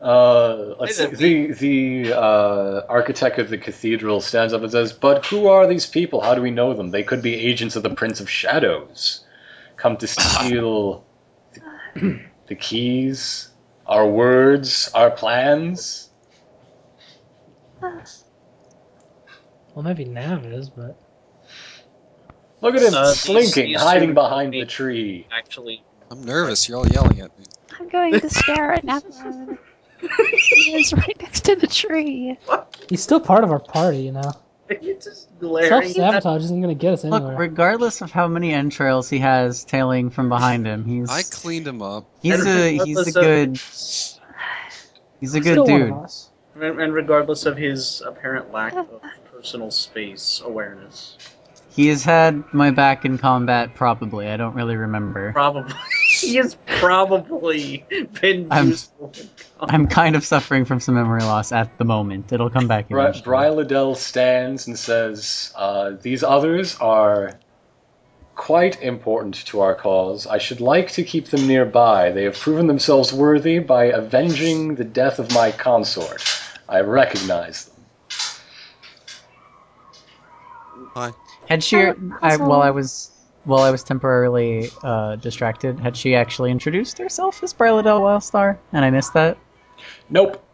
[0.00, 1.06] uh, let's see.
[1.06, 5.86] The the uh, architect of the cathedral stands up and says, "But who are these
[5.86, 6.20] people?
[6.20, 6.90] How do we know them?
[6.90, 9.24] They could be agents of the Prince of Shadows,
[9.76, 11.04] come to steal
[11.94, 13.48] the, the keys,
[13.86, 16.10] our words, our plans."
[19.74, 20.98] Well, maybe Nav is, but
[22.60, 25.26] Look at him Uh, slinking, these hiding behind the tree.
[25.30, 26.68] Actually, I'm nervous.
[26.68, 27.44] You're all yelling at me.
[27.78, 29.58] I'm going to stare at Neverone.
[30.00, 32.38] He is right next to the tree.
[32.88, 34.32] he's still part of our party, you know.
[34.82, 35.68] you're just glaring.
[35.68, 37.38] Self sabotage isn't gonna get us Look, anywhere.
[37.38, 41.80] regardless of how many entrails he has tailing from behind him, he's I cleaned him
[41.82, 42.06] up.
[42.22, 43.56] he's a he's a good
[45.20, 45.92] he's a good Still one dude.
[45.92, 46.30] us.
[46.54, 48.88] And and regardless of his apparent lack of
[49.32, 51.16] personal space awareness,
[51.70, 54.26] He has had my back in combat, probably.
[54.28, 55.32] I don't really remember.
[55.32, 55.72] probably
[56.20, 57.86] he has probably
[58.20, 59.12] been I'm- useful.
[59.68, 62.32] I'm kind of suffering from some memory loss at the moment.
[62.32, 67.38] It'll come back Bri- Bri Liddell stands and says, uh, These others are
[68.36, 70.26] quite important to our cause.
[70.26, 72.12] I should like to keep them nearby.
[72.12, 76.22] They have proven themselves worthy by avenging the death of my consort.
[76.68, 77.84] I recognize them.
[80.94, 81.12] Hi.
[81.48, 83.10] Had she, Uh, I, while I was
[83.44, 88.84] while I was temporarily uh, distracted, had she actually introduced herself as Brilladel Wildstar, and
[88.84, 89.38] I missed that?
[90.10, 90.44] Nope.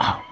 [0.00, 0.22] Oh.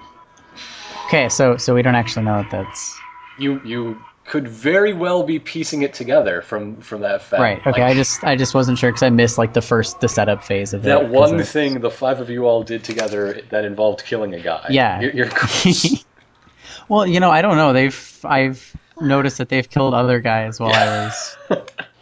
[1.07, 2.97] Okay, so so we don't actually know that that's
[3.39, 7.41] You you could very well be piecing it together from from that fact.
[7.41, 7.59] right.
[7.59, 10.07] Okay, Like, I just I just wasn't sure because I missed like the first the
[10.07, 10.85] setup phase of it.
[10.87, 14.33] that 'cause one I- thing the five of you all did together that involved killing
[14.33, 14.67] a guy.
[14.69, 15.01] Yeah.
[15.01, 15.29] You're, you're
[16.87, 17.73] well, you know, I don't know.
[17.73, 21.37] They've I've noticed that they've killed other guys while I was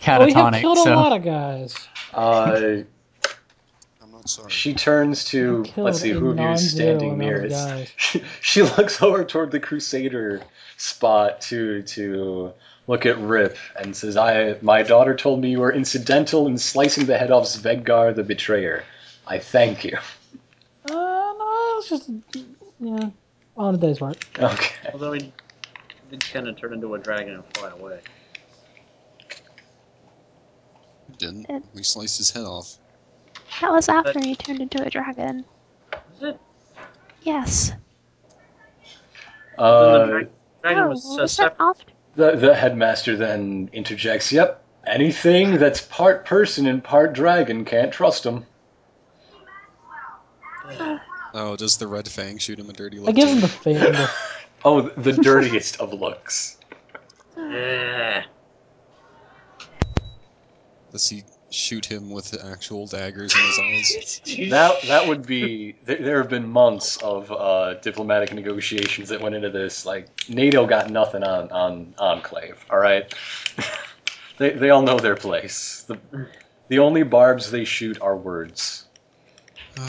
[0.07, 0.61] Oh, we have catatonic.
[0.61, 1.75] killed a lot of guys.
[2.13, 2.17] uh,
[2.55, 2.85] I'm not
[4.29, 4.49] sorry.
[4.49, 7.91] she turns to let's see a who of you is standing nearest.
[7.97, 10.41] She, she looks over toward the Crusader
[10.77, 12.53] spot to to
[12.87, 17.05] look at Rip and says, "I my daughter told me you were incidental in slicing
[17.05, 18.83] the head off Svegdar the Betrayer.
[19.27, 19.97] I thank you."
[20.89, 22.09] Uh, no, it's just
[22.79, 23.09] yeah,
[23.57, 24.17] on a day's work.
[24.39, 24.89] Okay.
[24.93, 25.31] Although he
[26.09, 27.99] did kind of turn into a dragon and fly away.
[31.17, 31.65] Didn't.
[31.73, 32.78] We sliced his head off.
[33.61, 35.43] That was after he turned into a dragon.
[36.15, 36.39] Is it?
[37.23, 37.71] Yes.
[39.57, 40.27] the Uh, dra-
[40.61, 41.63] dragon oh, was uh, was that separate.
[41.63, 41.77] off?
[42.15, 48.25] the the headmaster then interjects, "Yep, anything that's part person and part dragon can't trust
[48.25, 48.45] him."
[51.31, 53.15] Oh, does the red fang shoot him a dirty I look?
[53.15, 54.07] give him the finger.
[54.65, 56.57] Oh, the dirtiest of looks.
[57.37, 58.23] Yeah.
[60.91, 64.21] Does he shoot him with actual daggers in his eyes?
[64.49, 65.77] That that would be.
[65.83, 69.85] There, there have been months of uh, diplomatic negotiations that went into this.
[69.85, 72.65] Like NATO got nothing on on Enclave.
[72.69, 73.13] All right,
[74.37, 75.83] they they all know their place.
[75.87, 75.99] The
[76.67, 78.85] the only barbs they shoot are words.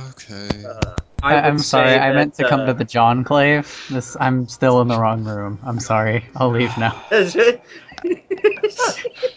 [0.09, 0.65] Okay.
[0.65, 1.91] Uh, I I'm sorry.
[1.91, 3.87] say I meant to that, come uh, to the John Clave.
[3.91, 5.59] This I'm still in the wrong room.
[5.63, 6.25] I'm sorry.
[6.35, 7.03] I'll leave now.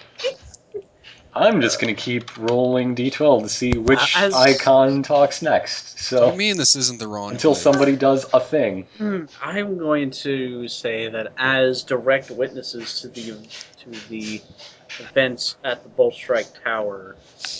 [1.36, 5.94] I'm just gonna keep rolling d12 to see which Uh, as- icon talks next.
[5.94, 7.64] What So do you mean this isn't the wrong until place?
[7.64, 8.86] somebody does a thing.
[9.42, 13.34] I'm going to say that as direct witnesses to the
[13.84, 14.42] to the
[15.00, 17.16] events at the Bolt Strike Tower,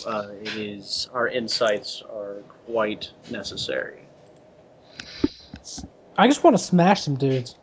[0.06, 2.36] uh, it is our insights are
[2.68, 4.00] quite necessary.
[6.18, 7.56] I just want to smash some dudes.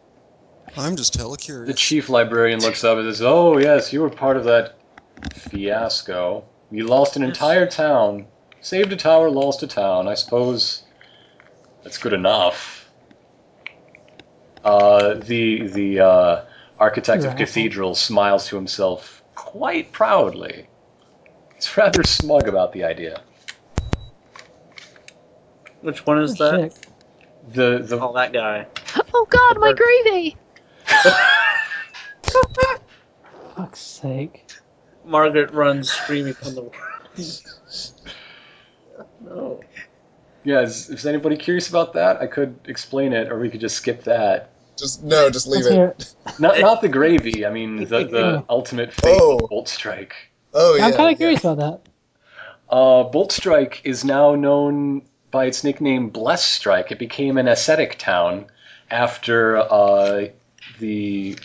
[0.77, 1.79] I'm just hella The curious.
[1.81, 4.75] chief librarian looks up and says, "Oh yes, you were part of that
[5.35, 6.45] fiasco.
[6.71, 8.27] You lost an entire town,
[8.61, 10.09] saved a tower, lost a town.
[10.09, 10.83] I suppose
[11.83, 12.89] that's good enough."
[14.65, 16.45] Uh, the the uh,
[16.79, 20.67] architect You're of an cathedral smiles to himself quite proudly.
[21.55, 23.23] He's rather smug about the idea.
[25.81, 26.73] Which one is Oh, that?
[26.73, 26.87] shit.
[27.55, 28.67] The the Oh, that guy.
[29.15, 30.37] Oh God, my gravy!
[33.57, 34.50] Fuck's sake.
[35.11, 36.71] Margaret runs screaming from the.
[39.25, 39.61] no.
[40.45, 42.21] yeah, is, is anybody curious about that?
[42.23, 44.51] I could explain it, or we could just skip that.
[44.79, 45.75] Just no, just leave it.
[45.77, 46.15] it.
[46.41, 47.45] Not not the gravy.
[47.45, 49.37] I mean the the ultimate fate Oh.
[49.37, 50.15] of Bolt Strike.
[50.55, 50.87] Oh yeah.
[50.87, 51.11] I'm kind yeah.
[51.11, 52.75] of curious about that.
[52.75, 56.93] Uh, Bolt Strike is now known by its nickname Bless Strike.
[56.93, 58.47] It became an ascetic town
[58.91, 60.29] after uh,
[60.79, 61.37] the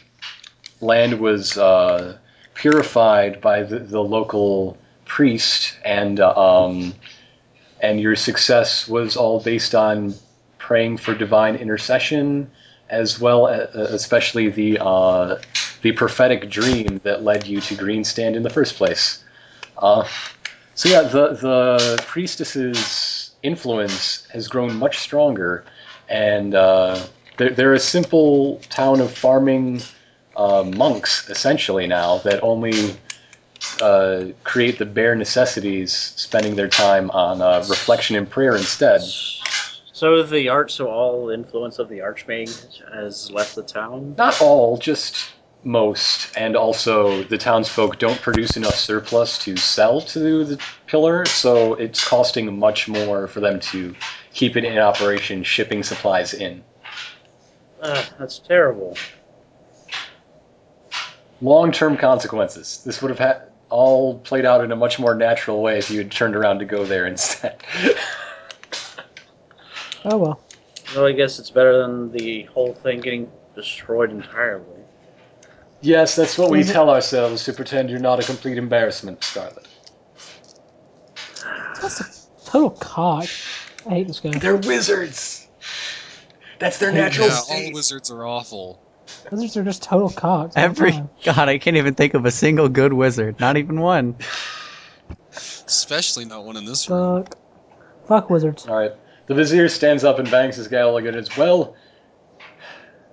[0.80, 2.18] land was uh,
[2.56, 6.34] purified by the, the local priest, and uh,
[6.66, 6.96] um,
[7.80, 10.16] and your success was all based on
[10.58, 12.50] praying for divine intercession,
[12.90, 15.40] as well as especially the uh,
[15.84, 19.24] the prophetic dream that led you to Greenstand in the first place.
[19.78, 20.08] Uh,
[20.74, 25.64] so yeah, the the priestess's influence has grown much stronger,
[26.10, 27.00] and uh,
[27.38, 29.82] they're, they're a simple town of farming
[30.36, 32.96] uh, monks essentially now that only
[33.82, 39.02] uh, create the bare necessities, spending their time on uh, reflection and prayer instead.
[39.02, 44.16] So the arch, so all influence of the Archmage has left the town.
[44.18, 45.16] Not all, just
[45.64, 51.74] most, and also the townsfolk don't produce enough surplus to sell to the pillar, so
[51.76, 53.96] it's costing much more for them to
[54.34, 56.64] keep it in operation, shipping supplies in.
[57.82, 58.96] Uh, that's terrible.
[61.42, 62.82] Long-term consequences.
[62.86, 65.98] This would have had all played out in a much more natural way if you
[65.98, 67.58] had turned around to go there instead.
[70.06, 70.40] Oh well.
[70.96, 74.84] Well, I guess it's better than the whole thing getting destroyed entirely.
[75.82, 76.72] yes, that's what we mm-hmm.
[76.72, 79.68] tell ourselves to pretend you're not a complete embarrassment, Scarlet.
[81.82, 83.26] That's a total cock.
[83.88, 84.32] I hate this guy.
[84.38, 85.48] They're wizards.
[86.60, 88.80] That's their Yeah, natural yeah, all wizards are awful.
[89.32, 90.56] Wizards are just total cocks.
[90.56, 91.10] Every time.
[91.24, 93.40] God, I can't even think of a single good wizard.
[93.40, 94.16] Not even one.
[95.32, 97.24] Especially not one in this room.
[97.24, 97.38] Fuck.
[98.08, 98.68] Fuck wizards.
[98.68, 98.92] All right.
[99.28, 101.16] The vizier stands up and bangs his gavel again.
[101.16, 101.76] As well,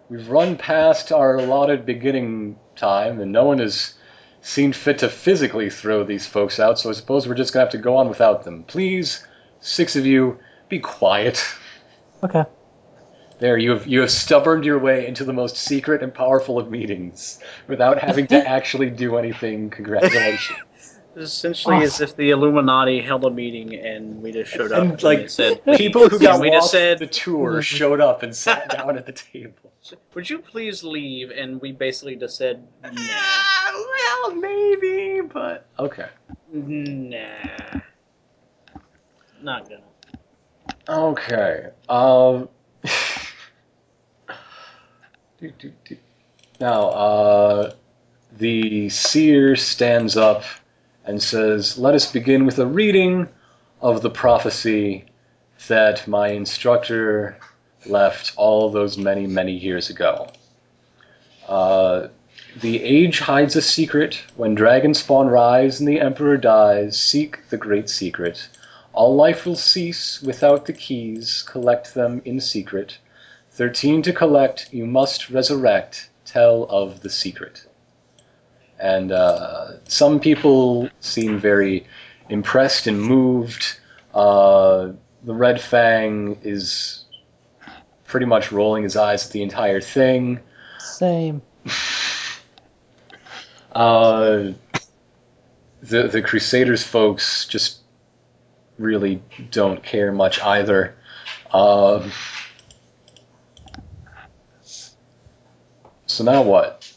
[0.08, 3.94] we've run past our allotted beginning time, and no one has
[4.42, 6.78] seen fit to physically throw these folks out.
[6.78, 8.64] So I suppose we're just gonna have to go on without them.
[8.64, 9.26] Please,
[9.60, 10.38] six of you,
[10.68, 11.42] be quiet.
[12.22, 12.44] Okay.
[13.42, 16.70] There, you have you have stubborned your way into the most secret and powerful of
[16.70, 19.68] meetings without having to actually do anything.
[19.68, 20.60] Congratulations.
[20.76, 24.92] It's Essentially, as if the Illuminati held a meeting and we just showed up And,
[24.92, 28.68] and, like, said, People who got we just said, the tour showed up and sat
[28.70, 29.72] down at the table.
[30.14, 36.06] "Would you please leave?" And we basically just said, "Nah, well, maybe, but okay.
[36.52, 37.26] nah,
[39.42, 39.82] not gonna."
[40.88, 41.70] Okay.
[41.88, 42.48] Um.
[46.60, 47.72] Now, uh,
[48.38, 50.44] the seer stands up
[51.04, 53.28] and says, "Let us begin with a reading
[53.80, 55.04] of the prophecy
[55.66, 57.36] that my instructor
[57.86, 60.28] left all those many, many years ago."
[61.48, 62.08] Uh,
[62.60, 64.22] the age hides a secret.
[64.36, 68.48] When dragon spawn rise and the emperor dies, seek the great secret.
[68.92, 71.42] All life will cease without the keys.
[71.42, 72.98] Collect them in secret.
[73.52, 74.72] Thirteen to collect.
[74.72, 76.10] You must resurrect.
[76.24, 77.66] Tell of the secret.
[78.78, 81.86] And uh, some people seem very
[82.28, 83.78] impressed and moved.
[84.14, 84.92] Uh,
[85.24, 87.04] the Red Fang is
[88.04, 90.40] pretty much rolling his eyes at the entire thing.
[90.78, 91.42] Same.
[93.74, 94.52] Uh,
[95.80, 97.78] the the Crusaders folks just
[98.78, 100.94] really don't care much either.
[101.52, 102.12] Um,
[106.12, 106.92] so now what?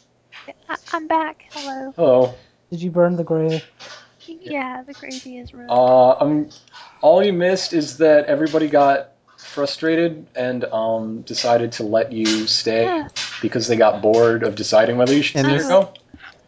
[0.68, 1.44] I, I'm back.
[1.50, 1.92] Hello.
[1.96, 2.34] Hello.
[2.70, 3.62] Did you burn the gravy?
[4.26, 5.70] Yeah, the gravy is ruined.
[5.70, 6.50] Uh, um,
[7.00, 12.86] all you missed is that everybody got frustrated and um, decided to let you stay
[12.88, 13.08] Ah,
[13.40, 15.92] because they got bored of deciding whether you should And this- go.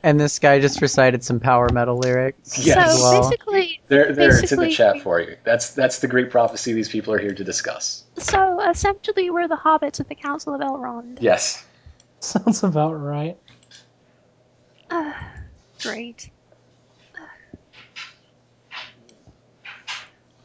[0.01, 2.97] And this guy just recited some power metal lyrics Yes.
[2.97, 3.21] so well.
[3.31, 5.37] basically, There, there, it's in the chat for you.
[5.43, 8.05] That's that's the great prophecy these people are here to discuss.
[8.17, 11.19] so essentially, we're the hobbits at the Council of Elrond.
[11.21, 11.65] Yes.
[12.21, 13.39] Sounds about right.
[14.91, 15.13] Uh,
[15.81, 16.31] great.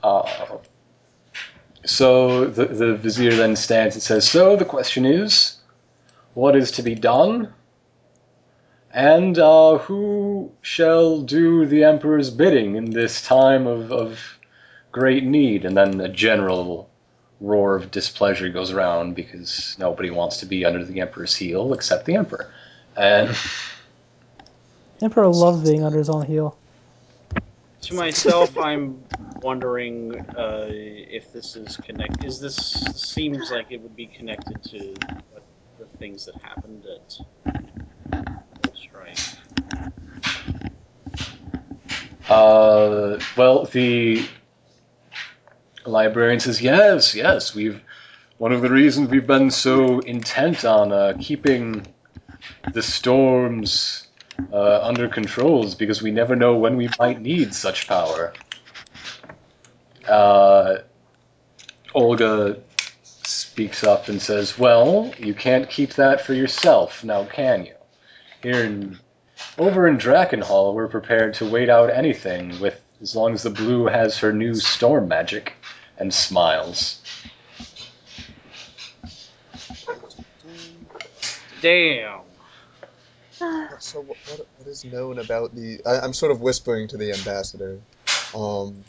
[0.03, 0.57] Uh,
[1.85, 5.57] so the, the vizier then stands and says, So the question is,
[6.33, 7.53] what is to be done?
[8.91, 14.39] And uh, who shall do the emperor's bidding in this time of, of
[14.91, 15.65] great need?
[15.65, 16.89] And then a general
[17.43, 22.05] roar of displeasure goes around because nobody wants to be under the emperor's heel except
[22.05, 22.51] the emperor.
[22.95, 23.35] And
[25.03, 26.57] Emperor loves being under his own heel.
[27.81, 29.03] To myself, I'm
[29.41, 32.23] wondering uh, if this is connect.
[32.23, 32.55] Is this
[32.95, 34.95] seems like it would be connected to
[35.31, 35.43] what
[35.77, 37.17] the things that happened at
[38.61, 39.17] Gold Strike.
[42.29, 44.25] Uh, well, the
[45.85, 47.81] librarian says, yes, yes, we've.
[48.39, 51.85] One of the reasons we've been so intent on uh, keeping
[52.73, 54.07] the storms
[54.51, 58.33] uh, under control is because we never know when we might need such power.
[60.07, 60.77] Uh,
[61.93, 62.59] Olga
[63.03, 67.75] speaks up and says, well, you can't keep that for yourself, now can you?
[68.41, 68.99] Here in
[69.57, 73.85] over in Drakkenhall, we're prepared to wait out anything, with as long as the blue
[73.85, 75.53] has her new storm magic
[75.97, 77.01] and smiles.
[81.61, 82.19] Damn.
[83.41, 85.79] Uh, So what, what, what is known about the?
[85.85, 87.79] I, I'm sort of whispering to the ambassador.
[88.35, 88.83] Um,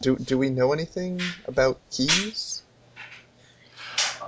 [0.00, 2.62] do do we know anything about keys?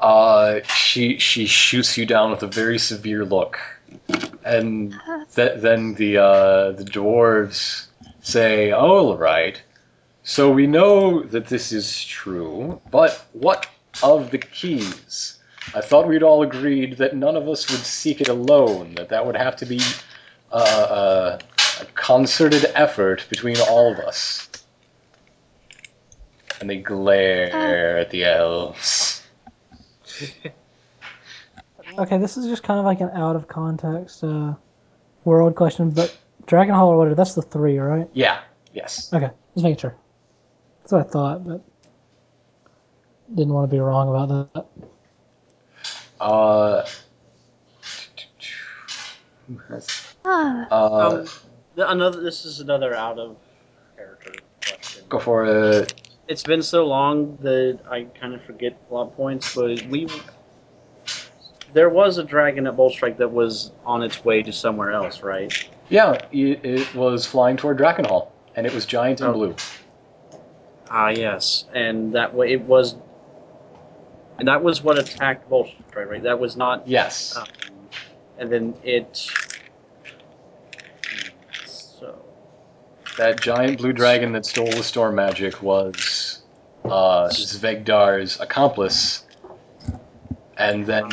[0.01, 3.59] Uh, she she shoots you down with a very severe look,
[4.45, 7.87] and uh, th- then the uh, the dwarves
[8.23, 9.61] say, oh, "All right,
[10.25, 13.69] so we know that this is true, but what
[14.03, 15.39] of the keys?
[15.75, 18.95] I thought we'd all agreed that none of us would seek it alone.
[18.97, 19.81] That that would have to be
[20.51, 21.39] uh, uh,
[21.81, 24.49] a concerted effort between all of us."
[26.61, 29.23] And they glare at the elves.
[31.97, 34.55] Okay, this is just kind of like an out of context uh,
[35.25, 36.17] world question, but
[36.47, 38.09] Dragon Hall or whatever, that's the three, right?
[38.13, 38.41] Yeah.
[38.73, 39.13] Yes.
[39.13, 39.95] Okay, just making sure.
[40.85, 41.65] That's what I thought, but
[43.35, 44.67] didn't want to be wrong about that.
[46.21, 46.85] Uh,
[50.27, 51.25] Ah, Uh, um,
[51.75, 52.21] th- another.
[52.21, 53.37] This is another out of
[53.97, 54.33] character
[54.67, 55.05] question.
[55.09, 55.95] go for it.
[56.29, 60.07] It's been so long that I kind of forget plot points, but we
[61.73, 65.51] there was a dragon at Boltstrike that was on its way to somewhere else, right?
[65.89, 69.33] Yeah, it, it was flying toward Drakkenhall, and it was giant and Oh.
[69.33, 69.57] blue.
[70.97, 72.95] Ah, yes, and that way it was,
[74.39, 76.23] and that was what attacked Boltstrike, right?
[76.23, 76.87] That was not.
[76.87, 77.37] Yes.
[77.37, 77.49] Um,
[78.39, 79.17] and then it.
[81.65, 82.15] So
[83.17, 86.41] That giant blue dragon that stole the storm magic was
[86.85, 89.25] uh, Svegdar's accomplice,
[90.57, 91.11] and then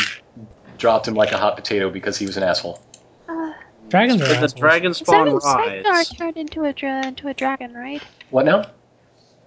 [0.78, 2.80] dropped him like a hot potato because he was an asshole.
[3.28, 3.54] uh,
[3.90, 6.12] Dragons are the dragon spawn Svegdar rise?
[6.12, 8.04] turned into a dra- into a dragon, right?
[8.30, 8.68] What now?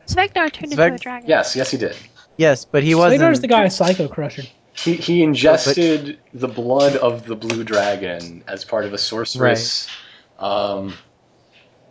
[0.07, 1.29] Svegdar turned Sveg- into a dragon.
[1.29, 1.97] Yes, yes, he did.
[2.37, 3.21] Yes, but he wasn't.
[3.21, 4.43] Slater's the guy Psycho Crusher.
[4.77, 9.89] He, he ingested the blood of the blue dragon as part of a sorceress
[10.39, 10.95] um,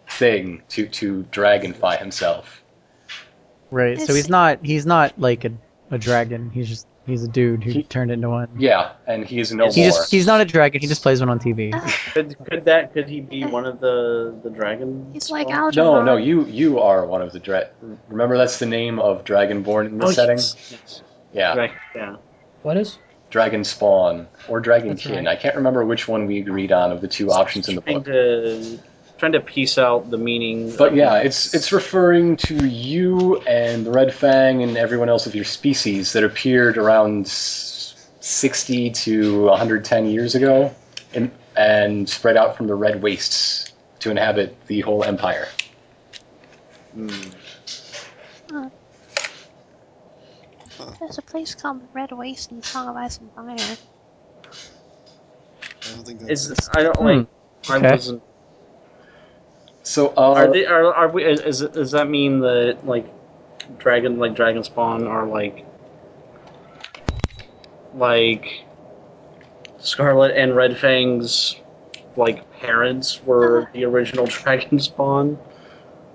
[0.10, 2.62] thing to, to dragonfy himself.
[3.72, 4.00] Right.
[4.00, 4.66] So he's not.
[4.66, 5.54] He's not like a,
[5.92, 6.50] a dragon.
[6.50, 6.88] He's just.
[7.06, 8.48] He's a dude who He- turned into one.
[8.58, 9.90] Yeah, and he is no He more.
[9.90, 10.10] just.
[10.10, 10.80] He's not a dragon.
[10.80, 11.72] He just plays one on TV.
[12.14, 15.10] Could could that could he be one of the the dragon?
[15.12, 15.58] he's like spawn?
[15.60, 15.94] Algernon.
[15.94, 17.70] No, no, you you are one of the dra-
[18.08, 20.38] Remember, that's the name of Dragonborn in the Oh, setting.
[20.38, 21.02] yes, yes.
[21.34, 22.16] Yeah, Right, yeah.
[22.62, 22.98] What is?
[23.32, 25.16] Dragon Spawn or Dragonkin.
[25.16, 25.28] right.
[25.28, 28.06] I can't remember which one we agreed on of the two options in the book.
[28.06, 28.80] to
[29.24, 30.76] trying to piece out the meaning.
[30.76, 35.28] But of yeah, it's it's referring to you and the Red Fang and everyone else
[35.28, 40.76] of your species that appeared around 60 to 110 years ago,
[41.14, 45.48] and, and spread out from the Red Wastes to inhabit the whole empire.
[46.94, 47.08] Hmm.
[51.00, 53.56] There's a place called Red Waste in Song of Ice and Fire.
[53.56, 53.56] I
[55.96, 56.70] don't think that's Is it.
[56.74, 57.06] I don't Hmm.
[57.06, 57.28] like.
[57.70, 57.92] I Okay.
[57.92, 58.24] wasn't.
[59.94, 60.66] So uh, Are they?
[60.66, 61.24] Are, are we?
[61.24, 63.06] Is, is does that mean that like
[63.78, 65.68] dragon, like dragon spawn, are like
[67.94, 68.64] like
[69.78, 71.58] Scarlet and Red Fang's
[72.16, 75.38] like parents were the original dragon spawn?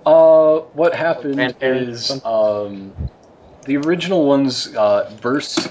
[0.05, 2.93] Uh, what happened is um,
[3.65, 5.71] the original ones uh, burst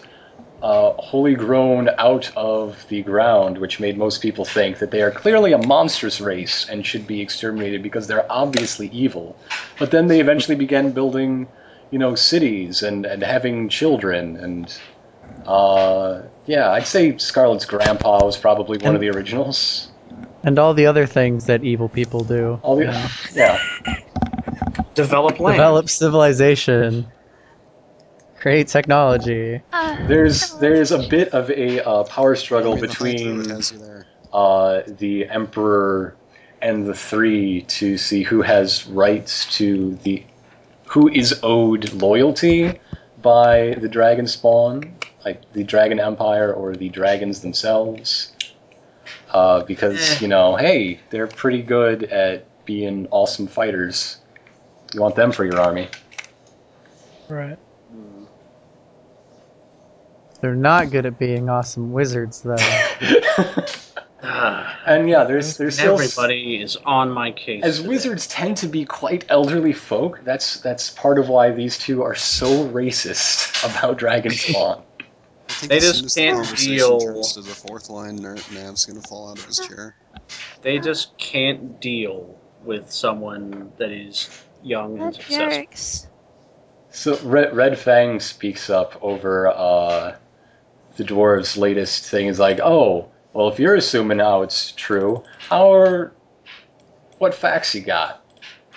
[0.62, 5.12] uh, wholly grown out of the ground, which made most people think that they are
[5.12, 9.38] clearly a monstrous race and should be exterminated because they're obviously evil.
[9.78, 11.48] But then they eventually began building,
[11.92, 14.78] you know, cities and, and having children and.
[15.46, 19.90] Uh, yeah, I'd say Scarlet's grandpa was probably one of the originals.
[20.44, 22.60] And all the other things that evil people do.
[22.64, 22.86] All the,
[23.34, 23.62] yeah.
[24.94, 25.58] Develop land.
[25.58, 27.08] Develop civilization.
[28.48, 29.62] Create technology.
[29.74, 33.40] Uh, There's there's a bit of a uh, power struggle I mean, the High Druid
[33.44, 33.74] between has
[34.32, 36.16] uh, the Emperor
[36.62, 40.24] and the Three to see who has rights to the
[40.86, 42.80] who is owed loyalty
[43.22, 44.96] by the Dragon Spawn,
[45.26, 48.32] like the Dragon Empire or the dragons themselves.
[49.30, 50.18] Uh, because Eh.
[50.22, 54.20] you know, hey, they're pretty good at being awesome fighters.
[54.94, 55.90] You want them for your army.
[57.28, 57.58] Right.
[60.42, 62.56] They're not good at being awesome wizards, though.
[64.86, 67.64] And yeah, there's there's still Everybody is on my case.
[67.64, 67.90] As today.
[67.90, 72.16] wizards tend to be quite elderly folk, that's that's part of why these two are
[72.16, 74.84] so racist about dragon spawn.
[75.50, 77.90] I think They as just soon as the can't conversation deal- turns to the fourth
[77.90, 79.94] line, Ner- Nav's gonna fall out of his chair.
[80.62, 84.30] They just can't deal with someone that is
[84.64, 85.50] young and the successful.
[85.52, 86.08] jerks.
[86.92, 90.16] So Red, Red Fang speaks up over uh,
[90.98, 92.28] the dwarves' latest thing.
[92.28, 96.12] Is like, oh, well, if you're assuming how it's true, how are
[97.20, 98.24] what facts you got?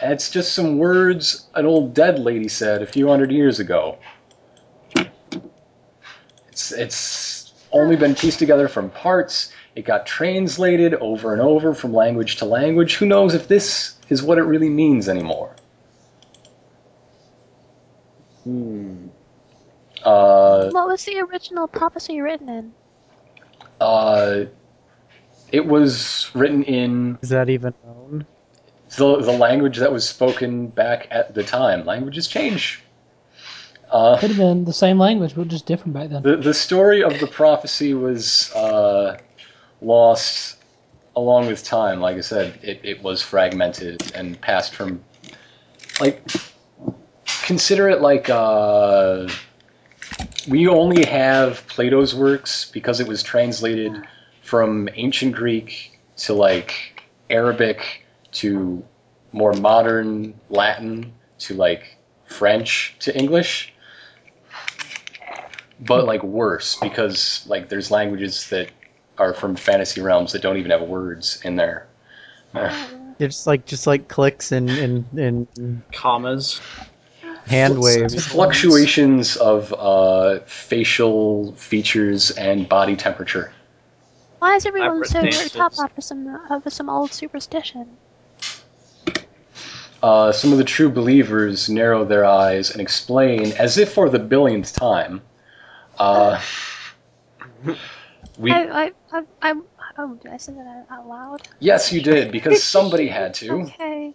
[0.03, 3.99] It's just some words an old dead lady said a few hundred years ago.
[6.49, 9.53] It's it's only been pieced together from parts.
[9.77, 12.97] It got translated over and over from language to language.
[12.97, 15.55] Who knows if this is what it really means anymore?
[18.45, 19.09] Hmm.
[20.05, 22.73] Uh, What was the original prophecy written in?
[23.81, 24.45] Uh,
[25.53, 28.27] it was written in Is that even known?
[28.97, 31.85] the, the language that was spoken back at the time.
[31.85, 32.83] Languages change.
[33.91, 36.23] Uh, Could have been the same language, but just different back then.
[36.23, 39.19] the, the story of the prophecy was uh,
[39.83, 40.57] lost
[41.17, 42.01] along with time.
[42.01, 45.03] Like I said, it, it was fragmented and passed from.
[46.01, 46.23] Like,
[47.43, 48.29] consider it like.
[48.31, 49.29] Uh,
[50.49, 54.05] we only have Plato's works because it was translated
[54.43, 58.85] from ancient Greek to like Arabic to
[59.33, 63.73] more modern Latin to like French to English.
[65.81, 68.71] But like worse because like there's languages that
[69.17, 71.87] are from fantasy realms that don't even have words in there.
[72.55, 76.61] It's just like just like clicks and and, and Commas.
[77.51, 78.27] Hand waves.
[78.27, 83.53] Fluctuations of uh, facial features and body temperature.
[84.39, 87.97] Why is everyone so Vibrant worked up over some over some old superstition?
[90.03, 94.19] Uh, some of the true believers narrow their eyes and explain, as if for the
[94.19, 95.21] billionth time,
[95.99, 96.41] uh,
[98.39, 99.55] we I, I, I, I,
[99.99, 101.43] oh, did I say that out loud?
[101.59, 103.71] yes, you did because somebody had to.
[103.81, 104.15] Okay.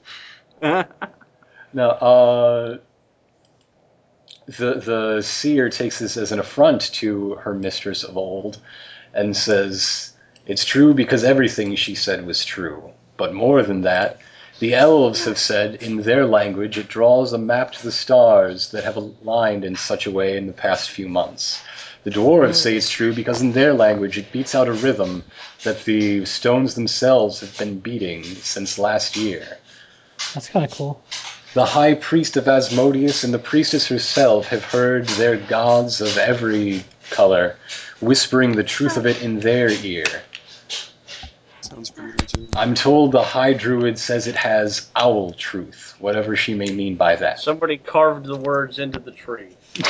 [1.73, 2.77] No, uh,
[4.47, 8.57] the the seer takes this as an affront to her mistress of old,
[9.13, 10.11] and says
[10.45, 12.91] it's true because everything she said was true.
[13.17, 14.19] But more than that,
[14.59, 18.83] the elves have said in their language it draws a map to the stars that
[18.83, 21.61] have aligned in such a way in the past few months.
[22.03, 25.23] The dwarves say it's true because in their language it beats out a rhythm
[25.63, 29.57] that the stones themselves have been beating since last year.
[30.33, 31.03] That's kind of cool.
[31.55, 36.83] The high priest of Asmodeus and the priestess herself have heard their gods of every
[37.11, 37.55] color
[38.01, 40.03] whispering the truth of it in their ear.
[41.61, 42.49] Sounds pretty legit.
[42.57, 47.15] I'm told the high druid says it has owl truth, whatever she may mean by
[47.15, 47.39] that.
[47.39, 49.55] Somebody carved the words into the tree.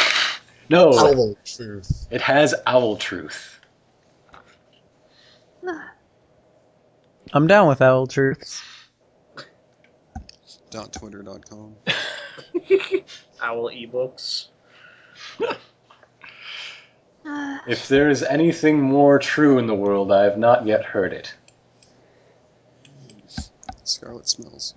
[0.68, 2.08] No, Owl truth.
[2.10, 3.60] it has owl truth.
[7.34, 8.64] I'm down with owl truths.
[10.76, 11.74] Dot twitter dot com.
[13.42, 14.48] Owl ebooks.
[17.66, 21.34] If there is anything more true in the world, I have not yet heard it.
[23.86, 24.76] Scarlet smells.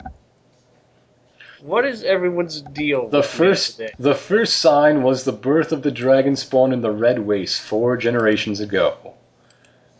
[1.60, 3.08] What is everyone's deal?
[3.08, 3.92] The with first, today?
[3.98, 7.96] the first sign was the birth of the dragon spawn in the Red Waste four
[7.96, 9.14] generations ago.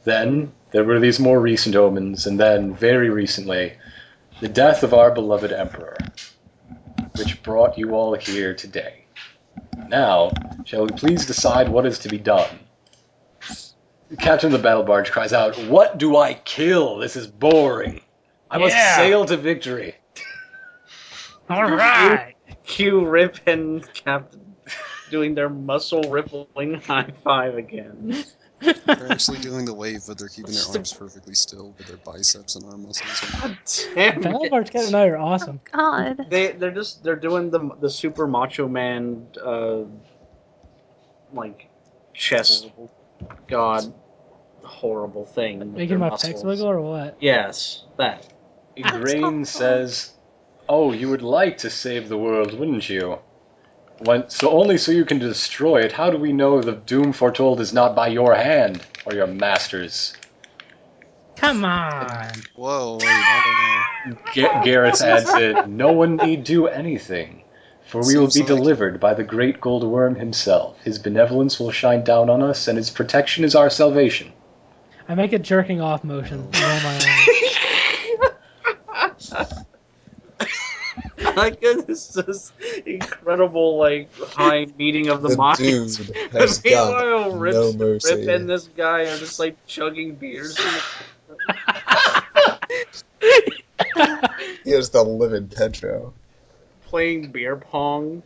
[0.04, 3.74] Then there were these more recent omens, and then, very recently,
[4.40, 5.96] the death of our beloved emperor,
[7.16, 9.06] which brought you all here today.
[9.88, 10.32] Now,
[10.64, 12.58] shall we please decide what is to be done?
[14.10, 16.98] The captain of the battle barge cries out, "What do I kill?
[16.98, 18.00] This is boring.
[18.50, 18.96] I must Yeah.
[18.96, 19.96] sail to victory."
[21.50, 22.34] All right.
[22.64, 24.56] Cue Rip and Captain
[25.10, 28.24] doing their muscle rippling high five again.
[28.60, 28.76] They're
[29.10, 32.64] actually doing the wave, but they're keeping their arms perfectly still with their biceps and
[32.64, 33.30] arm muscles.
[33.40, 33.56] God
[33.94, 34.50] damn Battle it.
[34.50, 35.60] Barge Captain and I are awesome.
[35.72, 36.26] God.
[36.30, 39.80] They they're just they're doing the the super macho man uh
[41.32, 41.68] like
[42.14, 42.70] chest
[43.46, 43.92] god
[44.64, 45.58] horrible thing.
[45.60, 46.42] with Making their my muscles.
[46.42, 47.16] pecs wiggle or what?
[47.20, 48.26] Yes, that.
[48.76, 50.12] Igraine says,
[50.68, 53.18] "Oh, you would like to save the world, wouldn't you?
[54.00, 55.92] When, so only so you can destroy it.
[55.92, 60.14] How do we know the doom foretold is not by your hand or your master's?"
[61.36, 62.30] Come on.
[62.56, 67.42] Whoa, wait, I Ga- Gareth adds it, "No one need do anything,
[67.86, 70.76] for we will be Seems like- delivered by the Great Gold Wyrm himself.
[70.82, 74.32] His benevolence will shine down on us, and his protection is our salvation."
[75.08, 76.46] I make a jerking off motion.
[76.46, 77.37] with all my arms.
[81.42, 82.52] I guess this is
[82.86, 85.96] incredible like high meeting of the, The minds.
[85.98, 88.14] dude has Meanwhile, got Rip, no mercy.
[88.14, 90.58] Rip and this guy are just like chugging beers.
[94.64, 96.12] He is the living Pedro.
[96.86, 98.22] playing beer pong.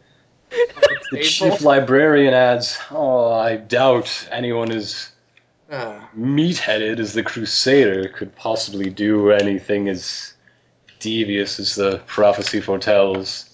[1.11, 5.11] The chief librarian adds, "Oh, I doubt anyone is
[5.71, 10.35] Ah, meat-headed as the Crusader could possibly do anything as
[11.03, 13.49] devious as the prophecy foretells.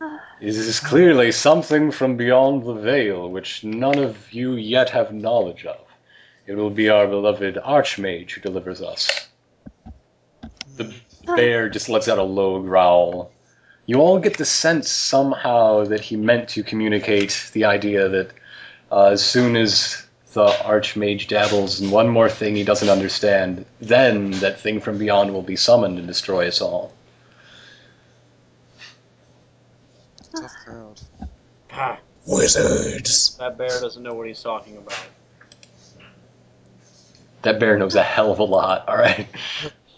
[0.38, 5.64] It is clearly something from beyond the veil, which none of you yet have knowledge
[5.64, 5.80] of.
[6.46, 9.28] It will be our beloved Archmage who delivers us.
[10.76, 13.32] The bear just lets out a low growl.
[13.86, 18.30] You all get the sense somehow that he meant to communicate the idea that
[18.92, 20.05] uh, as soon as
[20.36, 25.32] the Archmage dabbles in one more thing he doesn't understand, then that thing from beyond
[25.32, 26.92] will be summoned and destroy us all.
[30.38, 31.00] Tough crowd.
[31.72, 33.34] ah, Wizards.
[33.38, 35.06] that bear doesn't know what he's talking about.
[37.40, 39.26] That bear knows a hell of a lot, alright?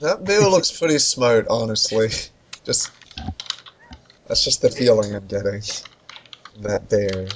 [0.00, 2.10] That bear looks pretty smart, honestly.
[2.64, 2.92] Just
[4.28, 5.62] that's just the feeling I'm getting.
[6.60, 7.26] That bear.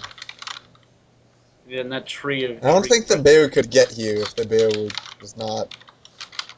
[1.73, 2.63] In that tree of.
[2.63, 4.69] I don't think the bear could get you if the bear
[5.23, 5.75] was not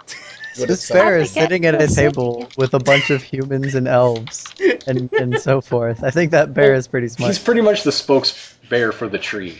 [0.59, 4.53] would This bear is sitting at a table with a bunch of humans and elves
[4.89, 6.03] and, and so forth.
[6.03, 7.31] I think that bear is pretty smart.
[7.31, 9.59] He's pretty much the spokes bear for the tree.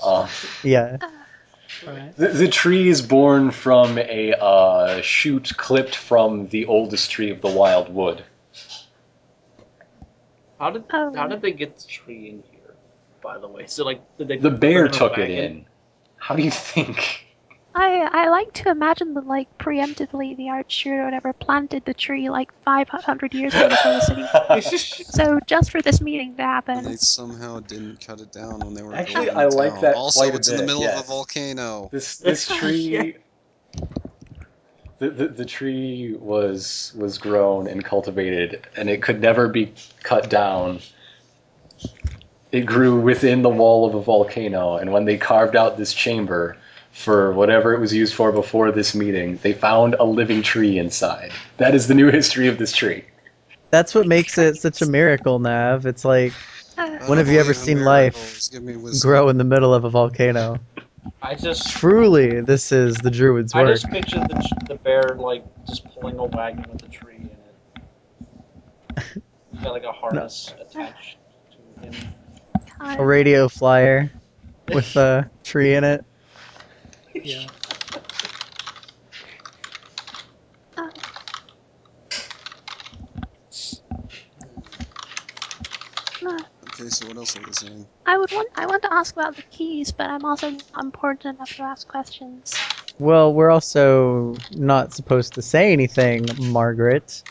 [0.00, 0.28] Uh,
[0.62, 0.98] Yeah.
[1.84, 2.16] Right.
[2.16, 7.40] the, the tree is born from a uh, shoot clipped from the oldest tree of
[7.40, 8.22] the wild wood.
[10.60, 11.12] How did Oh.
[11.12, 12.51] how did they get the tree in here?
[13.22, 15.30] By the way, so like did they The bear took it wagon?
[15.30, 15.66] in.
[16.16, 17.24] How do you think?
[17.74, 22.28] I I like to imagine that like preemptively the archer or whatever planted the tree
[22.30, 24.22] like 500 years ago before the city.
[24.60, 26.42] So just for this meeting to
[26.74, 29.72] And they somehow didn't cut it down when they were Actually, building I the like
[29.72, 29.80] town.
[29.80, 30.98] that Also, quite a it's in the middle yes.
[30.98, 31.88] of a volcano.
[31.90, 32.58] This this Yeah.
[32.58, 33.16] tree,
[34.98, 40.30] the, the the tree was was grown and cultivated, and it could never be cut
[40.30, 40.80] down.
[42.52, 46.56] It grew within the wall of a volcano, and when they carved out this chamber
[46.92, 51.32] for whatever it was used for before this meeting, they found a living tree inside.
[51.56, 53.04] That is the new history of this tree.
[53.70, 55.86] That's what makes it such a miracle, Nav.
[55.86, 56.34] It's like
[56.76, 58.48] Uh, When have you ever seen life miracles.
[58.48, 59.08] Give me wisdom.
[59.08, 60.58] grow in the middle of a volcano.
[61.20, 63.68] I just Truly, this is the druid's work.
[63.68, 67.30] I just pictured the, the bear like just pulling a wagon with a tree in
[68.96, 69.04] it.
[69.52, 71.16] He's got like a harness attached
[71.52, 71.94] to him.
[72.82, 74.10] Kind A radio flyer
[74.72, 76.04] with a tree in it.
[77.14, 77.46] Yeah.
[80.76, 80.88] uh,
[86.64, 87.86] Okay, so what else are we saying?
[88.06, 91.36] I would want I want to ask about the keys, but I'm also not important
[91.36, 92.52] enough to ask questions.
[92.98, 97.22] Well, we're also not supposed to say anything, Margaret.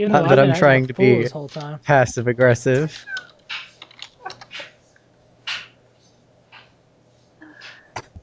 [0.00, 1.78] Even Not that I've I'm trying to be- this whole time.
[1.80, 3.04] Passive aggressive.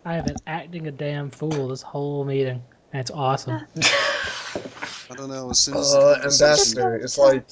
[0.04, 3.62] I have been acting a damn fool this whole meeting, and it's awesome.
[3.78, 5.52] I don't know.
[5.52, 7.46] As soon as Uh, ambassador, it's like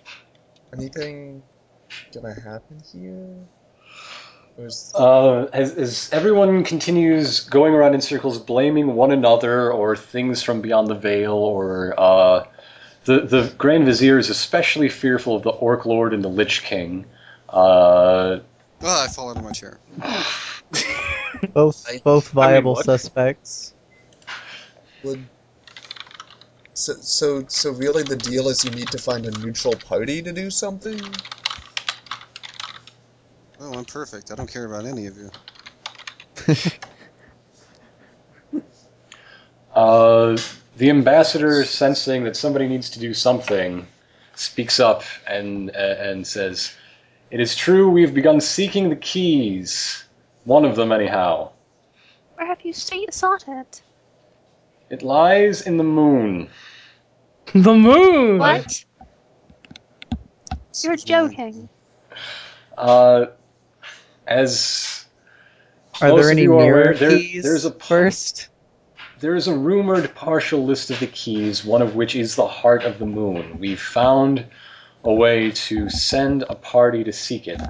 [0.72, 1.42] anything
[2.14, 3.36] gonna happen here?
[4.94, 10.62] Uh, as, as everyone continues going around in circles, blaming one another or things from
[10.62, 12.44] beyond the veil, or uh,
[13.04, 17.06] the the Grand Vizier is especially fearful of the Orc Lord and the Lich King.
[17.48, 18.40] Uh,
[18.82, 19.78] oh, I fall out of my chair.
[21.54, 23.74] Both I- both I mean, viable suspects.
[25.02, 25.26] would
[26.74, 30.32] so, so so really the deal is you need to find a neutral party to
[30.32, 31.00] do something?
[33.60, 34.30] Oh, I'm perfect.
[34.30, 35.30] I don't care about any of you.
[39.74, 40.36] uh,
[40.76, 43.86] the ambassador, sensing that somebody needs to do something,
[44.34, 46.74] speaks up and and says,
[47.30, 47.90] "It is true.
[47.90, 50.04] We have begun seeking the keys.
[50.44, 51.50] One of them, anyhow.
[52.36, 53.82] Where have you see, sought it?
[54.88, 56.48] It lies in the moon."
[57.54, 58.38] the moon.
[58.38, 58.84] What?
[60.82, 61.68] You're joking.
[62.78, 63.26] Uh,
[64.26, 65.04] as
[66.00, 68.48] Are there any you are mirror aware, there- keys there's a first?
[69.20, 72.84] There is a rumored partial list of the keys, one of which is the heart
[72.84, 73.58] of the moon.
[73.60, 74.46] We've found
[75.04, 77.60] a way to send a party to seek it.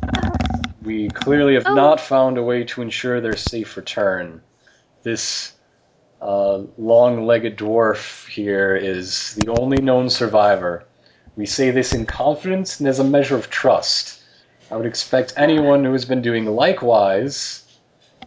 [0.80, 1.74] We clearly have Oh.
[1.74, 4.42] not found a way to ensure their safe return.
[5.02, 5.52] This
[6.22, 10.84] uh, long legged dwarf here is the only known survivor.
[11.34, 14.22] We say this in confidence and as a measure of trust.
[14.70, 17.64] I would expect anyone who has been doing likewise,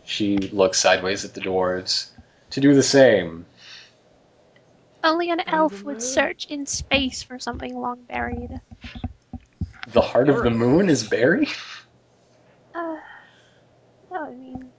[0.04, 2.10] she looks sideways at the dwarves,
[2.54, 3.46] to do the same.
[5.04, 8.62] Only an elf would search in space for something long buried.
[9.90, 11.50] The heart of the moon is buried?
[12.74, 12.98] Uh,
[14.12, 14.70] no, I mean,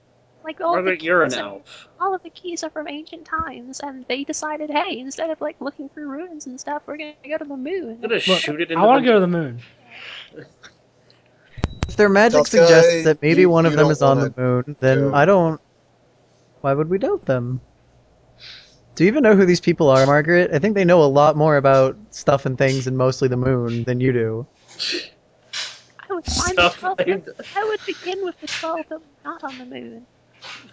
[0.42, 1.88] like all Margaret, the you're an keys are- elf.
[2.00, 5.56] all of the keys are from ancient times, and they decided, hey, instead of like
[5.60, 7.90] looking through ruins and stuff, we're gonna go to the moon.
[7.90, 9.60] I'm gonna Look, shoot it into I want to go to the moon.
[11.88, 14.02] If their magic Tough suggests guy, that maybe you- one of you them don't is
[14.02, 15.14] on wanna the moon, then go.
[15.14, 15.60] I don't.
[16.64, 17.60] Why would we doubt them?
[18.94, 20.50] Do you even know who these people are, Margaret?
[20.50, 23.84] I think they know a lot more about stuff and things and mostly the moon
[23.84, 24.46] than you do.
[26.08, 29.04] I would find the Stuff 12 like I would begin with the 12 that were
[29.26, 30.06] not on the moon.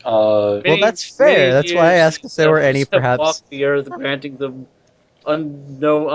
[0.06, 1.52] Uh, Well, that's fair.
[1.52, 4.68] That's why I asked if there were any, perhaps- walked the earth, granting them
[5.26, 6.10] un- no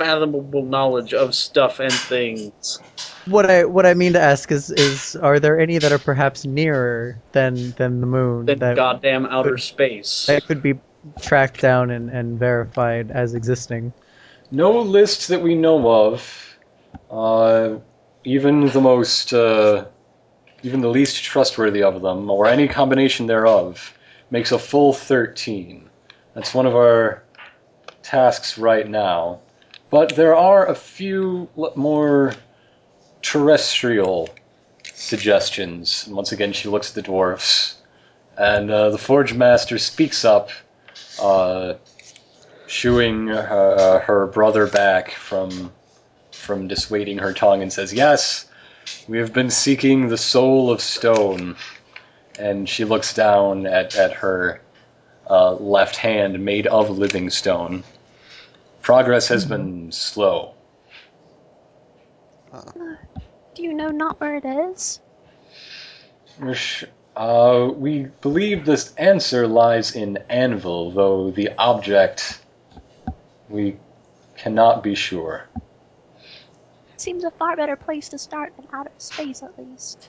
[0.00, 2.80] unfathomable knowledge of stuff and things.
[3.26, 6.44] What I what I mean to ask is is are there any that are perhaps
[6.44, 10.26] nearer than than the moon Than that goddamn outer space.
[10.26, 10.74] that could be
[11.20, 13.92] tracked down and, and verified as existing?
[14.50, 16.58] no list that we know of.
[17.10, 17.78] Uh,
[18.24, 19.84] even the most, uh,
[20.62, 23.96] even the least trustworthy of them, or any combination thereof,
[24.30, 25.88] makes a full 13.
[26.34, 27.22] That's one of our
[28.02, 29.40] tasks right now.
[29.90, 32.32] But there are a few more
[33.22, 34.28] terrestrial
[34.84, 36.06] suggestions.
[36.06, 37.76] And once again, she looks at the dwarfs.
[38.38, 40.50] And uh, the Forge Master speaks up,
[41.20, 41.74] uh,
[42.68, 45.72] shooing uh, her brother back from,
[46.30, 48.48] from dissuading her tongue, and says, Yes,
[49.08, 51.56] we have been seeking the soul of stone.
[52.38, 54.62] And she looks down at, at her
[55.28, 57.82] uh, left hand made of living stone.
[58.82, 60.54] Progress has been slow.
[63.54, 65.00] Do you know not where it is?
[66.38, 66.56] We're
[67.16, 72.40] Uh, we believe this answer lies in Anvil, though the object
[73.48, 73.76] we
[74.36, 75.46] cannot be sure.
[76.96, 80.08] Seems a far better place to start than out of space, at least.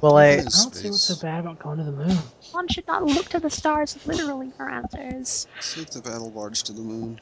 [0.00, 2.16] Well, I I don't see what's so bad about going to the moon.
[2.52, 5.46] One should not look to the stars literally for answers.
[5.54, 7.20] Let's take the battle barge to the moon.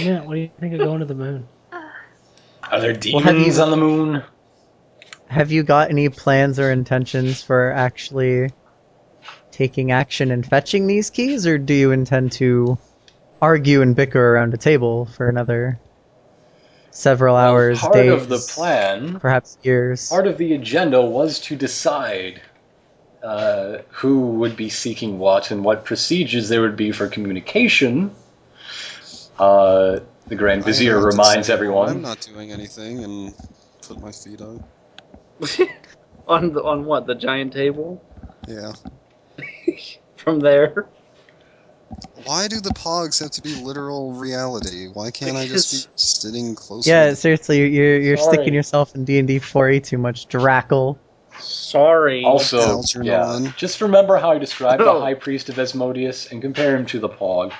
[0.00, 1.46] Yeah, what do you think of going to the moon?
[1.72, 4.22] Are there Well, demons you- on the moon?
[5.28, 8.50] have you got any plans or intentions for actually
[9.52, 12.78] taking action and fetching these keys, or do you intend to
[13.42, 15.78] argue and bicker around a table for another
[16.98, 20.08] several Well, hours, part days, of the plan, perhaps years?
[20.08, 22.42] part of the agenda was to decide
[23.22, 28.10] uh, who would be seeking what and what procedures there would be for communication.
[29.38, 31.88] Uh, the Grand Vizier reminds say, everyone.
[31.88, 33.34] I'm not doing anything and
[33.82, 34.60] put my feet up.
[36.28, 38.04] on the, on what the giant table?
[38.48, 38.72] Yeah.
[40.16, 40.88] From there,
[42.24, 44.88] Why do the pogs have to be literal reality?
[44.92, 46.90] Why can't I just be sitting closer?
[46.90, 48.36] yeah, seriously, you're you're Sorry.
[48.36, 50.98] sticking yourself in D and D 4e too much, Drackle.
[51.38, 52.24] sorry.
[52.24, 53.44] Also, Algernon.
[53.44, 54.92] yeah, just remember how I described the.
[55.00, 57.52] High Priest of Asmodeus and compare him to the Pog.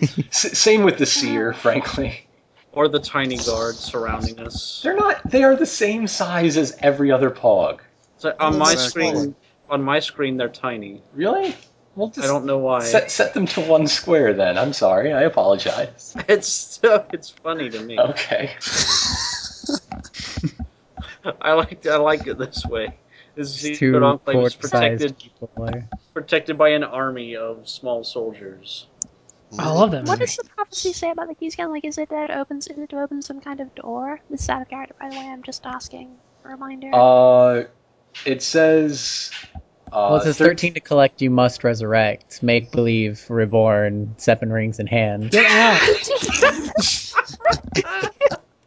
[0.00, 2.26] S- same with the Seer, frankly.
[2.72, 4.80] or the tiny guards surrounding us.
[4.82, 5.30] They're not.
[5.30, 7.80] They are the same size as every other Pog.
[8.18, 9.08] So on my Exactly.
[9.08, 9.34] screen,
[9.68, 11.02] on my screen, they're tiny.
[11.12, 11.54] Really?
[11.98, 12.84] Well, just I don't know why.
[12.84, 14.56] set set them to one square then.
[14.56, 15.12] I'm sorry.
[15.12, 16.14] I apologize.
[16.28, 17.98] It's it's funny to me.
[17.98, 18.54] Okay.
[21.42, 22.96] I like I like it this way.
[23.34, 25.16] This It's secret two enclave is protected
[26.14, 28.86] protected by an army of small soldiers.
[29.58, 30.26] I love that What movie.
[30.26, 31.72] does the prophecy say about the keys again?
[31.72, 32.68] Like, is it that it opens?
[32.68, 34.20] Is it to open some kind of door?
[34.30, 35.26] This is out of character, by the way.
[35.26, 36.16] I'm just asking.
[36.44, 36.90] A reminder.
[36.94, 37.64] Uh,
[38.24, 39.32] it says.
[39.92, 42.42] Uh, Well, it says thir- 13 to collect, you must resurrect.
[42.42, 45.30] Make believe, reborn, seven rings in hand.
[45.30, 45.80] Get out!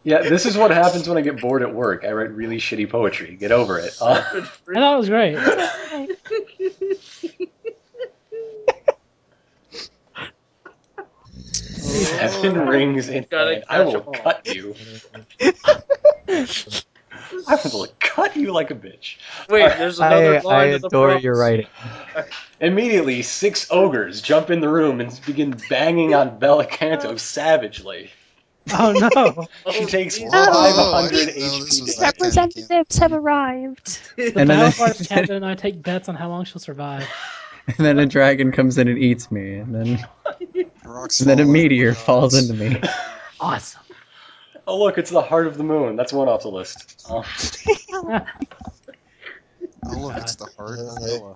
[0.03, 2.03] Yeah, this is what happens when I get bored at work.
[2.03, 3.36] I write really shitty poetry.
[3.36, 3.95] Get over it.
[4.01, 4.41] Uh, I
[4.74, 5.36] thought it was great.
[5.36, 6.09] Right.
[11.78, 13.63] seven rings in hand.
[13.69, 14.13] I will catch 'em all.
[14.13, 14.76] cut you.
[17.47, 19.17] I will cut you like a bitch.
[19.49, 21.67] Wait, there's another I, line I of adore your writing.
[22.59, 27.17] Immediately, six ogres jump in the room and begin banging on Bella Canto oh.
[27.17, 28.11] savagely.
[28.73, 29.47] Oh no!
[29.73, 30.32] She Oh, takes Jesus.
[30.34, 31.95] Oh, 500 I didn't know this HP was damage.
[31.97, 33.99] that kind of Representatives have arrived.
[34.17, 36.59] The And then battle I- barge captain and I take bets on how long she'll
[36.59, 37.07] survive.
[37.67, 39.88] And then a dragon comes in and eats me, and then
[40.55, 42.82] and then a fall out of meteor falls into me.
[43.39, 43.80] Awesome.
[44.68, 45.95] Oh, look, it's the heart of the moon.
[45.95, 47.05] That's one off the list.
[47.09, 47.24] Oh.
[49.84, 51.36] Oh look, it's the heart of Uh, Bella.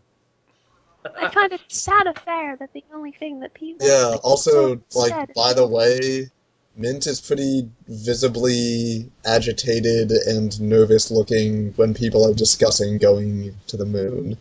[1.19, 3.87] I find it a sad affair that the only thing that people.
[3.87, 6.29] Yeah, that also, people like, said- by the way,
[6.75, 13.85] Mint is pretty visibly agitated and nervous looking when people are discussing going to the
[13.85, 14.37] moon.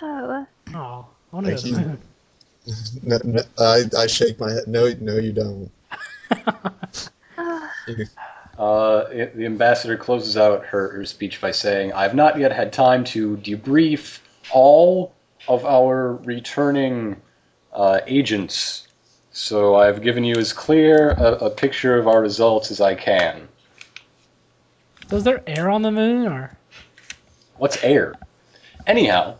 [0.00, 1.98] Oh, Oh, I want to the moon.
[3.02, 4.66] No, no, I, I shake my head.
[4.66, 5.70] No, no, you don't.
[8.58, 13.04] uh, the ambassador closes out her, her speech by saying, I've not yet had time
[13.04, 14.20] to debrief
[14.50, 15.14] all
[15.48, 17.20] of our returning
[17.72, 18.88] uh, agents,
[19.30, 23.48] so I've given you as clear a, a picture of our results as I can.
[25.12, 26.56] Is there air on the moon or?
[27.58, 28.14] What's air?
[28.86, 29.36] Anyhow,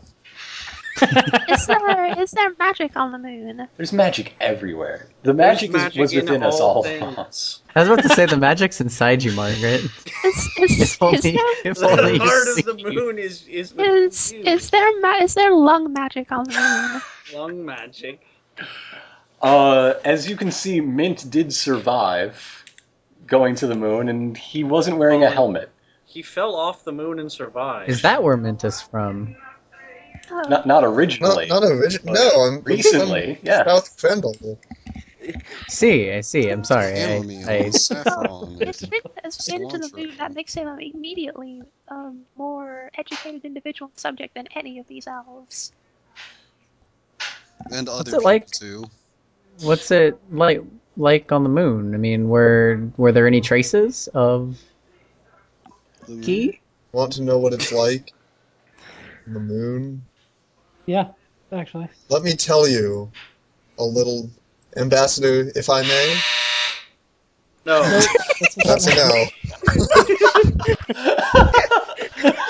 [1.48, 3.68] is there is there magic on the moon?
[3.76, 5.06] there's magic everywhere.
[5.22, 6.82] The magic, There's is, was in within us all.
[6.82, 7.60] things.
[7.74, 9.82] I was about to say the magic's inside you, Margaret.
[10.24, 13.18] Is is, If only, is there if The only you heart of see the moon
[13.18, 17.02] is is the is is there ma- is there lung magic on the moon?
[17.34, 18.20] lung magic.
[19.42, 22.64] Uh, as you can see, Mint did survive
[23.26, 25.70] going to the moon, and he wasn't wearing a helmet.
[26.06, 27.90] He fell off the moon and survived.
[27.90, 29.36] Is that where Mint is from?
[30.30, 31.46] Oh, Not not originally.
[31.46, 32.14] Not, not original.
[32.14, 33.32] No, I'm recently.
[33.32, 33.64] I'm Yeah.
[33.64, 34.58] South Crendel.
[35.68, 36.48] See, I see.
[36.48, 36.92] I'm sorry.
[36.92, 38.58] I, Chamomile, I, saffron.
[38.60, 39.96] it's been, it's been to the cilantro.
[40.06, 45.06] moon that makes him an immediately um, more educated individual subject than any of these
[45.08, 45.72] elves.
[47.72, 48.46] and other it people like?
[48.50, 48.84] too.
[49.62, 50.62] what's it like
[50.96, 51.94] like on the moon?
[51.94, 54.56] I mean, were were there any traces of
[56.06, 56.60] The key?
[56.92, 58.12] Want to know what it's like?
[59.26, 60.02] on The moon.
[60.86, 61.08] Yeah,
[61.52, 61.88] actually.
[62.08, 63.10] Let me tell you
[63.78, 64.30] a little,
[64.76, 66.20] Ambassador, if I may.
[67.64, 67.82] No.
[68.64, 69.24] That's a no.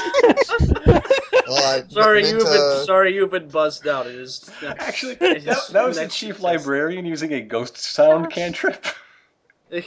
[1.48, 4.06] Well, I sorry, meant, you've been uh, sorry you've been buzzed out.
[4.08, 7.76] It is Actually, it that, is- that was the chief just- librarian using a ghost
[7.78, 8.84] sound cantrip.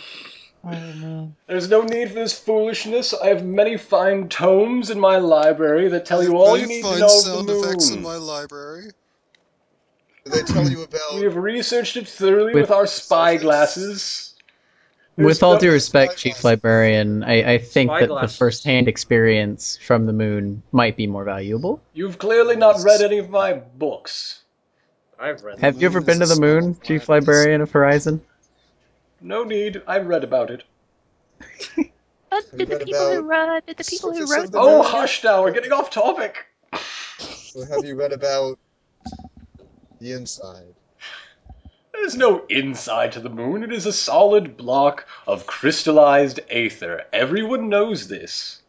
[0.64, 1.32] Oh.
[1.48, 3.14] There's no need for this foolishness.
[3.14, 6.90] I have many fine tomes in my library that tell you all you need to
[6.90, 8.04] fine know of sound the effects in moon.
[8.04, 8.92] my library.
[10.26, 11.16] They tell you about.
[11.16, 14.36] We have researched it thoroughly With- with, our spy glasses.
[15.16, 18.38] There's With all due respect, Chief Librarian, I, I think that the Spyglasses.
[18.38, 21.82] first-hand experience from the moon might be more valuable.
[21.94, 24.44] You've clearly not read any of my books.
[25.20, 25.60] I've read.
[25.60, 27.10] Have you ever been to the moon, Chief.
[27.10, 28.22] Librarian of Horizon?
[29.22, 29.82] No need.
[29.88, 30.64] I've read about it.
[32.30, 34.46] But did the read people who about wrote did the people who wrote of oh,
[34.46, 35.42] the the Oh, moon- hush now.
[35.42, 36.46] We're getting off topic.
[37.18, 38.60] So have you read about
[40.00, 40.76] the inside?
[41.92, 43.64] There's no inside to the moon.
[43.64, 47.06] It is a solid block of crystallized aether.
[47.12, 48.62] Everyone knows this.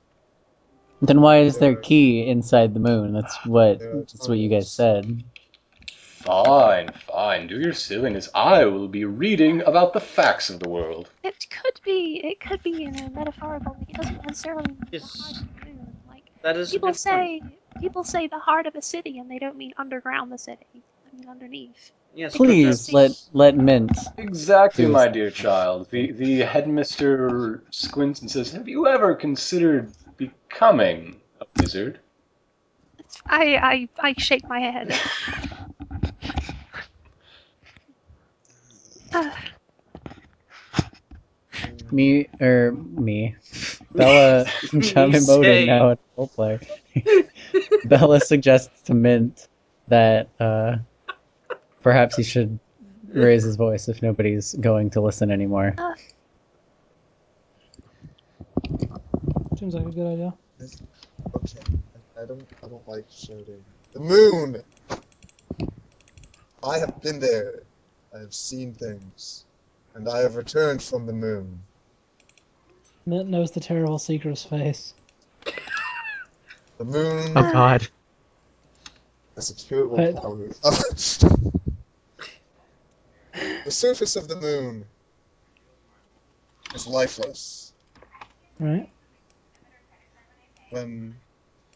[1.02, 3.12] Then why is there a key inside the moon?
[3.12, 5.22] That's what that's what you guys said.
[6.22, 7.46] Fine, fine.
[7.46, 8.28] Do your silliness.
[8.34, 11.08] I will be reading about the facts of the world.
[11.22, 13.86] It could be it could be in a metaphorical way.
[13.88, 15.18] It doesn't necessarily mean Yes.
[15.18, 15.96] heart of the moon.
[16.06, 17.54] Like That is people say point.
[17.80, 20.66] people say the heart of a city and they don't mean underground the city.
[20.74, 21.92] I mean underneath.
[22.14, 23.96] Yes, Please let let Mint.
[24.18, 24.92] Exactly, Yes.
[24.92, 25.88] my dear child.
[25.90, 31.98] The the headmister squints and says, "Have you ever considered becoming a wizard?"
[33.28, 34.92] I I, I shake my head.
[41.90, 43.34] Me or me,
[43.92, 44.42] Bella,
[44.72, 44.80] I'm
[45.12, 46.60] emoting now at role play.
[47.84, 49.48] Bella suggests to Mint
[49.88, 50.76] that uh,
[51.82, 52.60] perhaps he should
[53.08, 55.74] raise his voice if nobody's going to listen anymore.
[59.58, 60.34] Seems like a good idea.
[61.34, 61.58] Okay,
[62.16, 62.46] I, I don't.
[62.64, 63.64] I don't like shouting.
[63.92, 64.62] The moon.
[66.62, 67.62] I have been there.
[68.14, 69.44] I have seen things,
[69.94, 71.60] and I have returned from the moon.
[73.06, 74.94] Mint knows the terrible secret's face.
[76.78, 77.86] The moon Oh God!
[79.36, 80.16] has a terrible What?
[80.16, 80.36] power.
[83.64, 84.84] the surface of the moon
[86.74, 87.72] is lifeless.
[88.58, 88.88] Right?
[90.70, 91.14] When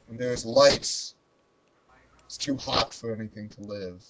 [0.08, 0.80] when there is light,
[2.26, 4.04] it's too hot for anything to live.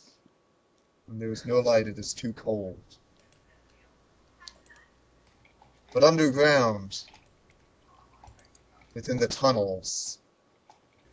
[1.06, 2.78] When there is no light, it is too cold.
[5.92, 7.02] But underground,
[8.94, 10.18] within the tunnels,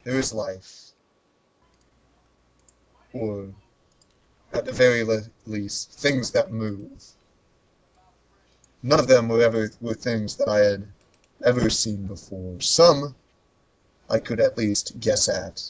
[0.03, 0.91] there is life.
[3.13, 3.53] Or,
[4.53, 7.03] at the very le- least, things that move.
[8.83, 10.87] None of them were ever were things that I had
[11.43, 12.59] ever seen before.
[12.61, 13.13] Some
[14.09, 15.61] I could at least guess at.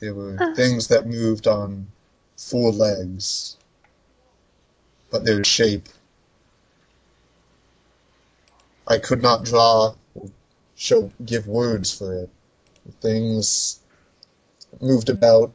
[0.00, 0.54] There were Uh.
[0.54, 1.86] things that moved on
[2.40, 3.56] four legs,
[5.10, 5.88] but their shape
[8.90, 10.30] I could not draw or
[10.74, 12.30] show give words for it.
[13.00, 13.78] Things
[14.80, 15.52] moved about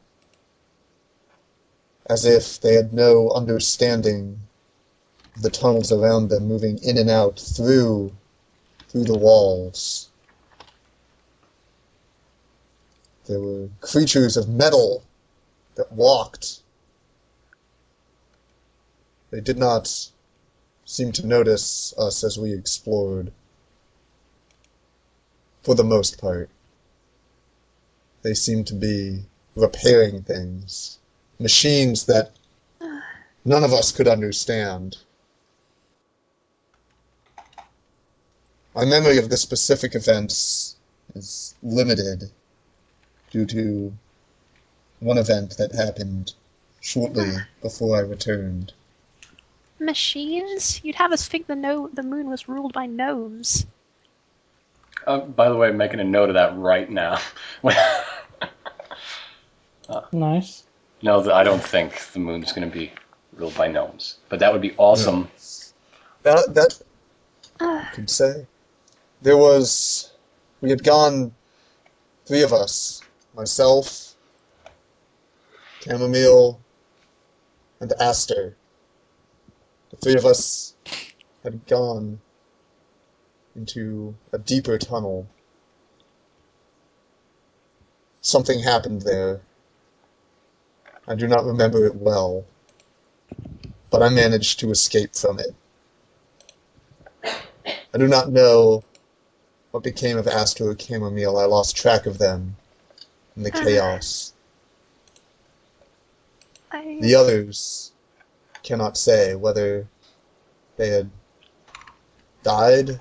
[2.08, 4.40] as if they had no understanding
[5.34, 8.12] of the tunnels around them, moving in and out through
[8.88, 10.08] through the walls.
[13.26, 15.02] There were creatures of metal
[15.74, 16.60] that walked.
[19.30, 20.10] They did not
[20.84, 23.32] seem to notice us as we explored.
[25.62, 26.48] For the most part.
[28.22, 29.24] They seemed to be
[29.56, 30.98] repairing things.
[31.38, 32.30] Machines that
[33.44, 34.96] none of us could understand.
[38.74, 40.76] My memory of the specific events
[41.14, 42.30] is limited
[43.30, 43.92] due to
[45.00, 46.32] one event that happened
[46.80, 48.72] shortly before I returned.
[49.78, 50.80] Machines?
[50.84, 53.66] You'd have us think the no the moon was ruled by gnomes.
[55.06, 57.18] Uh, by the way, I'm making a note of that right now.
[60.12, 60.64] Nice.
[61.02, 62.92] No, I don't think the moon's going to be
[63.34, 64.16] ruled by gnomes.
[64.28, 65.28] But that would be awesome.
[66.22, 66.82] That that
[67.60, 68.46] Uh, could say.
[69.22, 70.12] There was
[70.60, 71.34] we had gone
[72.26, 73.02] three of us.
[73.34, 74.14] Myself,
[75.82, 76.58] Chamomile,
[77.80, 78.56] and Aster.
[79.96, 80.74] The three of us
[81.42, 82.20] had gone
[83.54, 85.26] into a deeper tunnel.
[88.20, 89.40] Something happened there.
[91.08, 92.44] I do not remember it well,
[93.90, 95.54] but I managed to escape from it.
[97.24, 98.84] I do not know
[99.70, 101.38] what became of Aster or Chamomile.
[101.38, 102.56] I lost track of them
[103.34, 104.34] in the chaos.
[106.70, 107.92] I, The others
[108.66, 109.86] cannot say whether
[110.76, 111.08] they had
[112.42, 113.00] died,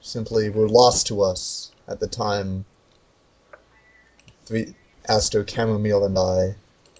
[0.00, 2.64] simply were lost to us at the time
[4.46, 4.74] three
[5.06, 6.54] Aster, Chamomile, and I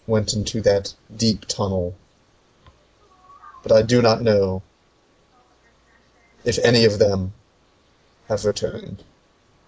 [0.06, 1.94] went into that deep tunnel.
[3.62, 4.62] But I do not know
[6.44, 7.32] if any of them
[8.28, 9.02] have returned.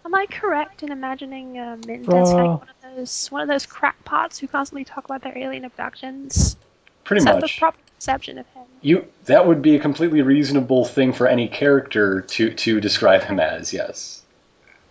[0.05, 3.64] am I correct in imagining uh, Mint as like one of those one of those
[3.64, 6.57] crackpots who constantly talk about their alien abductions?
[7.05, 7.55] Pretty Is that much.
[7.55, 8.62] the proper perception of him?
[8.82, 13.40] You that would be a completely reasonable thing for any character to to describe him
[13.40, 13.72] as.
[13.72, 14.22] Yes.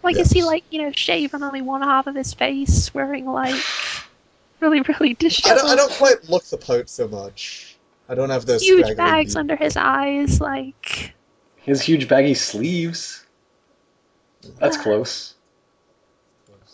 [0.03, 3.25] Like, is he like you know shaved on only one half of his face, wearing
[3.25, 3.55] like
[4.59, 7.77] really really I disheveled don't, I don't quite look the part so much.
[8.09, 9.39] I don't have those huge bags beak.
[9.39, 11.13] under his eyes, like
[11.57, 13.25] his huge baggy sleeves.
[14.59, 15.33] That's close.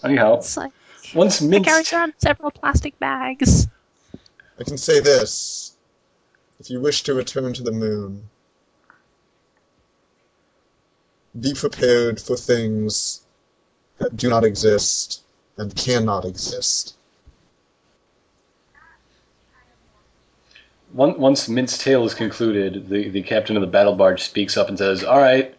[0.03, 0.73] Anyhow, it's like
[1.13, 3.67] once he Mint carries around several plastic bags.
[4.59, 5.71] I can say this.
[6.61, 8.29] If you wish to return to the moon,
[11.39, 13.21] be prepared for things
[13.97, 15.23] that do not exist
[15.57, 16.93] and cannot exist.
[20.93, 24.77] Once, Mint's tale is concluded, the, the captain of the battle barge speaks up and
[24.77, 25.55] says, All right,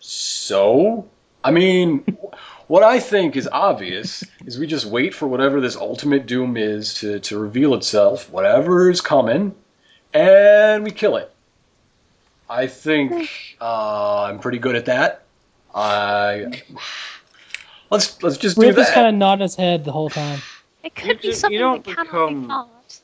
[0.00, 1.08] so?
[1.44, 2.18] I mean,
[2.66, 6.94] what I think is obvious is we just wait for whatever this ultimate doom is
[6.94, 9.54] to, to reveal itself, whatever is coming,
[10.14, 11.30] and we kill it.
[12.48, 15.22] I think uh, I'm pretty good at that.
[15.74, 16.62] I
[17.90, 18.82] let's let's just do Rip is that.
[18.82, 20.40] Just kind of nodding his head the whole time.
[20.84, 23.00] It could You be do- you something don't that cannot become- be fought,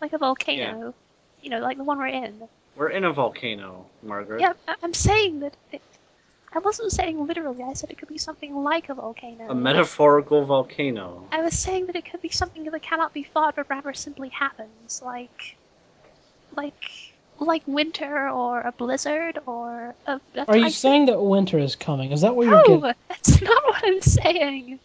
[0.00, 0.94] like a volcano.
[1.42, 2.42] You know, like the one we're in.
[2.74, 4.40] We're in a volcano, Margaret.
[4.40, 5.54] Yeah, I- I'm saying that.
[5.72, 5.82] It,
[6.54, 7.62] I wasn't saying literally.
[7.62, 9.50] I said it could be something like a volcano.
[9.50, 11.26] A metaphorical volcano.
[11.30, 14.30] I was saying that it could be something that cannot be fought, but rather simply
[14.30, 15.56] happens, like,
[16.56, 16.74] like,
[17.38, 20.12] like winter or a blizzard or a.
[20.12, 20.70] a Are you typhoon.
[20.70, 22.12] saying that winter is coming?
[22.12, 22.94] Is that what you're No, getting?
[23.08, 24.80] that's not what I'm saying.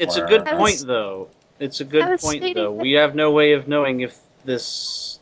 [0.00, 1.28] It's a good I was- point, though.
[1.60, 2.74] It's a I good was point, stating though.
[2.74, 5.20] that- We have no way of knowing if this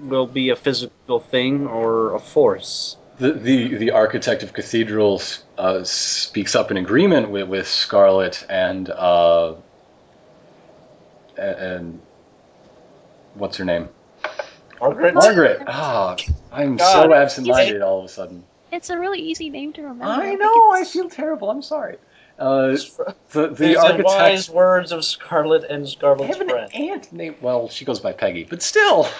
[0.00, 2.96] will be a physical thing or a force.
[3.18, 8.90] The, the the architect of cathedrals uh, speaks up in agreement with, with Scarlet and
[8.90, 9.54] uh,
[11.38, 12.00] and, and
[13.34, 13.88] what's her name?
[14.80, 15.14] Margaret?
[15.14, 15.62] Margaret.
[15.66, 16.16] Ah,
[16.52, 17.02] I'm God.
[17.04, 18.44] so absent-minded all of a sudden.
[18.72, 20.04] It's a really easy name to remember.
[20.04, 20.70] I know.
[20.72, 21.50] I because- feel terrible.
[21.50, 21.96] I'm sorry.
[22.38, 22.68] Uh,
[23.32, 24.04] the the These are architect.
[24.04, 26.74] wise words of Scarlet and I Scarlet's have an friend.
[26.74, 27.36] aunt named.
[27.40, 29.08] Well, she goes by Peggy, but still.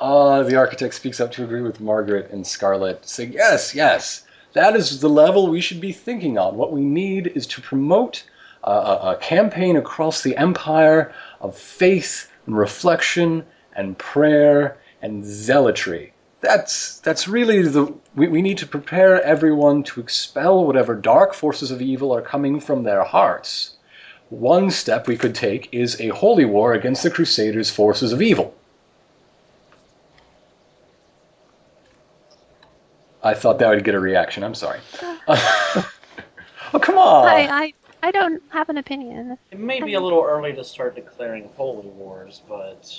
[0.00, 4.74] Uh, the architect speaks up to agree with Margaret and Scarlet, saying, Yes, yes, that
[4.74, 6.56] is the level we should be thinking on.
[6.56, 8.24] What we need is to promote
[8.64, 13.44] a, a, a campaign across the empire of faith and reflection
[13.74, 16.12] and prayer and zealotry.
[16.40, 17.94] That's, that's really the.
[18.16, 22.60] We, we need to prepare everyone to expel whatever dark forces of evil are coming
[22.60, 23.76] from their hearts.
[24.28, 28.54] One step we could take is a holy war against the Crusaders' forces of evil.
[33.22, 34.42] I thought that would get a reaction.
[34.42, 34.80] I'm sorry.
[35.28, 35.84] oh,
[36.80, 37.28] come on.
[37.28, 37.74] I, I,
[38.04, 39.38] I don't have an opinion.
[39.52, 42.92] It may be a little early to start declaring holy wars, but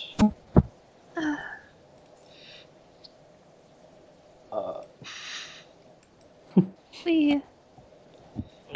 [4.51, 4.83] Uh,
[7.05, 7.41] We,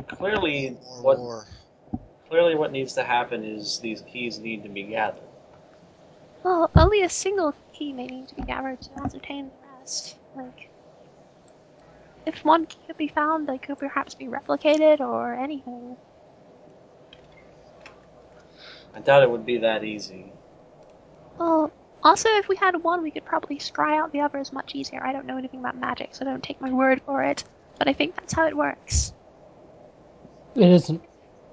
[0.07, 1.45] clearly, More what war.
[2.27, 5.21] clearly what needs to happen is these keys need to be gathered.
[6.43, 10.17] well, only a single key may need to be gathered to ascertain the rest.
[10.35, 10.69] Like,
[12.25, 15.95] if one key could be found, they could perhaps be replicated or anything.
[18.97, 20.25] I doubt it would be that easy.
[21.37, 21.71] Well,
[22.03, 25.03] also, if we had one, we could probably scry out the others much easier.
[25.03, 27.43] I don't know anything about magic, so don't take my word for it.
[27.77, 29.13] But I think that's how it works.
[30.55, 31.03] It isn't.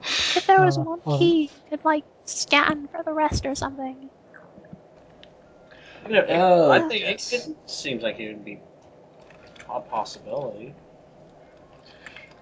[0.01, 3.55] If there was Uh, one well- key, you could like scan for the rest or
[3.55, 4.09] something.
[6.07, 7.31] You know, it- Oh, I think yes.
[7.31, 8.59] it, it seems like it would be
[9.69, 10.75] a possibility.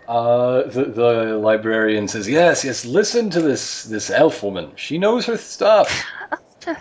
[0.08, 2.84] Uh, the, the librarian says, "Yes, yes.
[2.84, 4.72] Listen to this this elf woman.
[4.76, 6.04] She knows her stuff.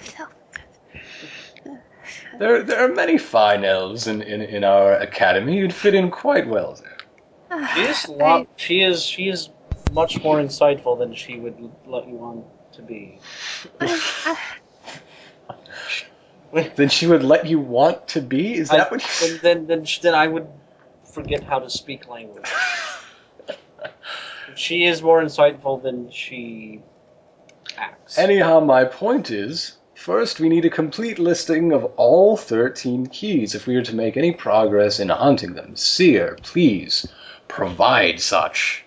[2.39, 5.57] There there are many fine elves in, in, in our academy.
[5.57, 8.47] You'd fit in quite well there." She is lot.
[8.55, 9.03] She is.
[9.03, 9.49] She is
[9.91, 12.43] much more insightful than she would let you on
[12.73, 13.19] to be.
[16.75, 18.55] Then she would let you want to be.
[18.55, 19.01] Is that I- what?
[19.01, 19.27] You...
[19.27, 20.47] then, then, then, sh- then I would
[21.05, 22.49] forget how to speak language.
[24.61, 26.81] she is more insightful than she
[27.77, 28.17] acts.
[28.17, 33.65] Anyhow, my point is, first we need a complete listing of all 13 keys if
[33.65, 35.75] we are to make any progress in hunting them.
[35.75, 37.07] Seer, please
[37.47, 38.85] provide such.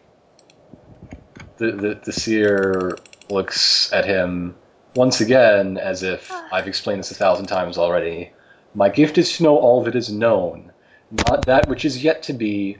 [1.57, 2.99] The, the, the seer
[3.29, 4.55] looks at him
[4.95, 6.49] once again as if ah.
[6.53, 8.33] I've explained this a thousand times already.
[8.75, 10.73] My gift is to know all that is known,
[11.11, 12.79] not that which is yet to be,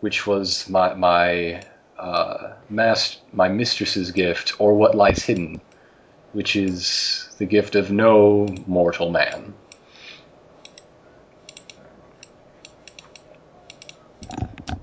[0.00, 1.62] which was my my
[1.98, 5.60] uh, mast my mistress's gift, or what lies hidden
[6.32, 9.54] which is the gift of no mortal man.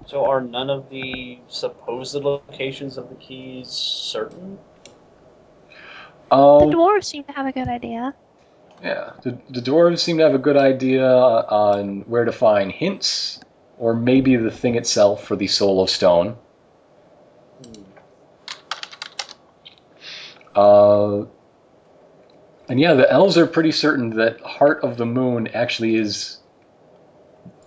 [0.05, 4.57] So are none of the supposed locations of the keys certain?
[6.29, 8.15] The Um, dwarves seem to have a good idea.
[8.81, 13.39] yeah, the, the dwarves seem to have a good idea on where to find hints,
[13.77, 16.37] or maybe the thing itself for the Soul of Stone.
[20.55, 21.25] Uh,
[22.69, 26.39] and yeah, the elves are pretty certain that Heart of the Moon actually is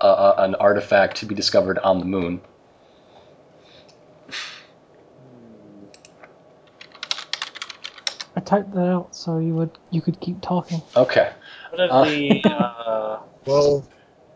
[0.01, 2.40] uh, uh, an artifact to be discovered on the moon.
[8.36, 10.81] I typed that out so you would you could keep talking.
[10.97, 11.32] Okay.
[11.70, 12.05] What of Uh.
[12.05, 13.85] the uh, Well,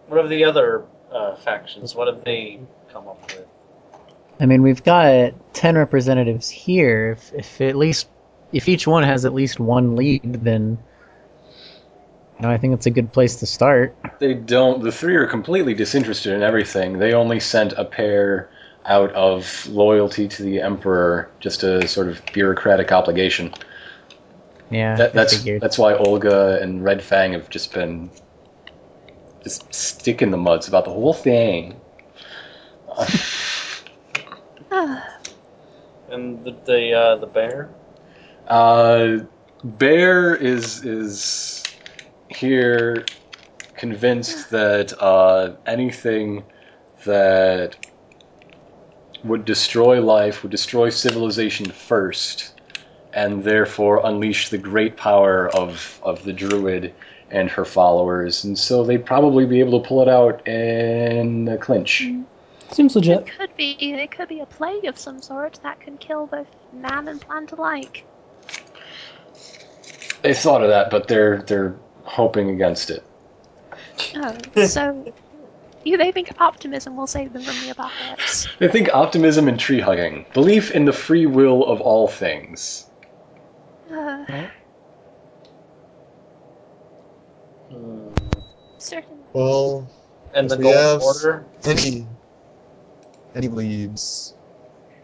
[0.08, 1.94] what of the other uh, factions?
[1.94, 2.60] What have they
[2.92, 3.46] come up with?
[4.40, 7.12] I mean, we've got ten representatives here.
[7.12, 8.08] If, if at least
[8.52, 10.78] if each one has at least one lead, then
[12.38, 13.96] you know, I think it's a good place to start.
[14.18, 14.82] They don't.
[14.82, 16.98] The three are completely disinterested in everything.
[16.98, 18.50] They only sent a pair
[18.84, 23.54] out of loyalty to the emperor, just a sort of bureaucratic obligation.
[24.70, 25.60] Yeah, That, that's figured.
[25.60, 28.10] that's why Olga and Red Fang have just been
[29.44, 31.80] just stick in the muds about the whole thing.
[36.12, 37.70] And the the uh, the bear.
[38.47, 39.19] Uh,
[39.64, 41.62] Bear is is
[42.28, 43.05] here
[43.77, 46.44] convinced that uh, anything
[47.05, 47.77] that
[49.24, 52.52] would destroy life would destroy civilization first,
[53.12, 56.93] and therefore unleash the great power of of the druid
[57.31, 58.44] and her followers.
[58.44, 62.10] And so they'd probably be able to pull it out in a clinch.
[62.73, 63.20] Seems legit.
[63.20, 66.48] It could be it could be a plague of some sort that could kill both
[66.73, 68.05] man and plant alike.
[70.22, 71.74] They thought of that, but they're they're
[72.04, 73.02] hoping against it.
[74.16, 74.36] Oh,
[74.66, 75.12] so
[75.84, 78.46] you they think optimism will save them from the apocalypse.
[78.58, 82.86] They think optimism and tree hugging, belief in the free will of all things.
[83.90, 84.24] Uh,
[87.70, 88.08] Hmm.
[88.78, 89.18] certain.
[89.32, 89.88] well,
[90.34, 91.44] And the We golden have- order.
[91.64, 92.06] any
[93.34, 94.34] any leads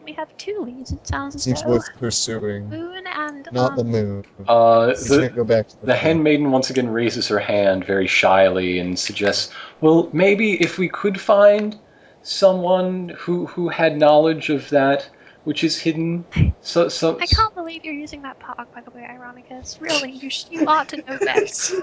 [0.09, 0.90] We have two leads.
[0.90, 2.70] It sounds as seems though worth pursuing.
[2.70, 4.24] moon and Not um, the moon.
[4.48, 6.01] Uh, You the can't go back to the, the moon.
[6.01, 9.52] handmaiden once again raises her hand very shyly and suggests,
[9.82, 11.78] "Well, maybe if we could find
[12.22, 15.10] someone who who had knowledge of that
[15.44, 16.24] which is hidden,
[16.62, 19.78] so so." I can't believe you're using that pog, by the way, Ironicus.
[19.78, 21.74] Really, you, sh- you ought to know best.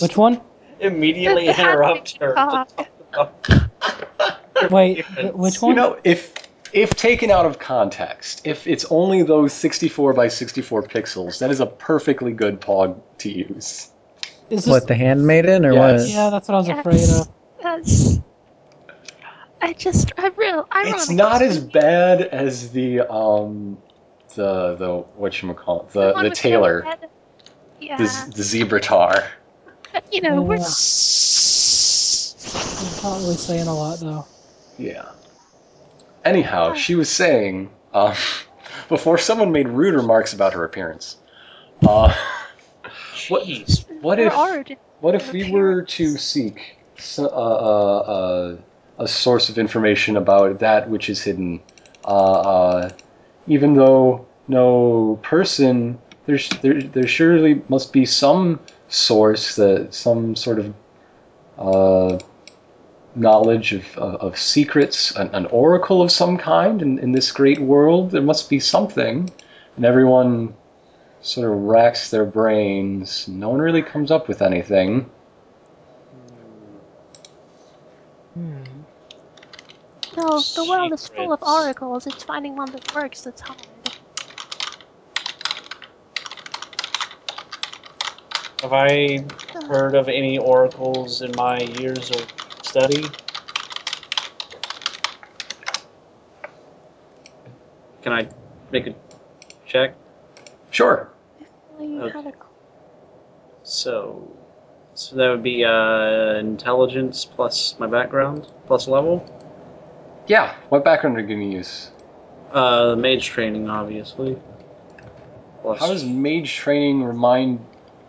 [0.00, 0.40] Which one?
[0.80, 2.34] immediately The- the interrupt her.
[2.34, 3.48] handmaiden to talk
[4.56, 5.04] about Wait,
[5.34, 5.72] which one?
[5.72, 6.32] You know, if
[6.72, 11.60] if taken out of context, if it's only those 64 by 64 pixels, that is
[11.60, 13.90] a perfectly good pog to use.
[14.50, 14.66] Is this?
[14.66, 16.00] What the handmaiden or Yes.
[16.00, 16.08] what?
[16.10, 16.78] Yeah, that's what I was Yes.
[16.80, 17.28] afraid of.
[17.62, 18.18] That's.
[19.60, 20.94] I just, I real, Ironicus.
[20.94, 23.78] It's not as bad as the um
[24.36, 26.86] the the what you call it, the the with tailor.
[27.80, 29.24] Yeah, the the zebra tar.
[30.12, 30.62] you know, we're Yeah.
[32.80, 34.26] It's not really saying a lot though.
[34.78, 35.06] Yeah.
[36.28, 38.14] Anyhow, she was saying uh,
[38.90, 41.16] before someone made rude remarks about her appearance.
[41.80, 42.14] Uh,
[43.28, 43.48] what
[44.02, 44.34] what if
[45.00, 48.56] what if we were to seek so, uh, uh, uh,
[48.98, 51.62] a source of information about that which is hidden,
[52.04, 52.90] uh, uh,
[53.46, 60.58] even though no person, there's there there surely must be some source that some sort
[60.58, 60.74] of
[61.58, 62.18] uh,
[63.14, 67.58] knowledge of, of, of secrets, an, an oracle of some kind in, in this great
[67.58, 68.10] world.
[68.10, 69.30] There must be something,
[69.76, 70.54] and everyone
[71.20, 73.28] sort of racks their brains.
[73.28, 75.10] No one really comes up with anything.
[78.34, 78.62] Hmm.
[80.16, 82.06] No, the world is full of oracles.
[82.06, 83.58] It's finding one that works that's hard.
[88.62, 89.24] Have I
[89.68, 92.37] heard of any oracles in my years of
[92.68, 93.02] study?
[98.02, 98.28] Can I
[98.70, 98.94] make a
[99.66, 99.94] check?
[100.70, 101.08] Sure.
[101.80, 102.32] Okay.
[103.62, 104.30] So,
[104.94, 109.24] so that would be uh, intelligence plus my background plus level.
[110.26, 110.54] Yeah.
[110.68, 111.90] What background are you going to use?
[112.52, 114.36] Uh, mage training, obviously.
[115.62, 117.64] Plus, How does mage training remind,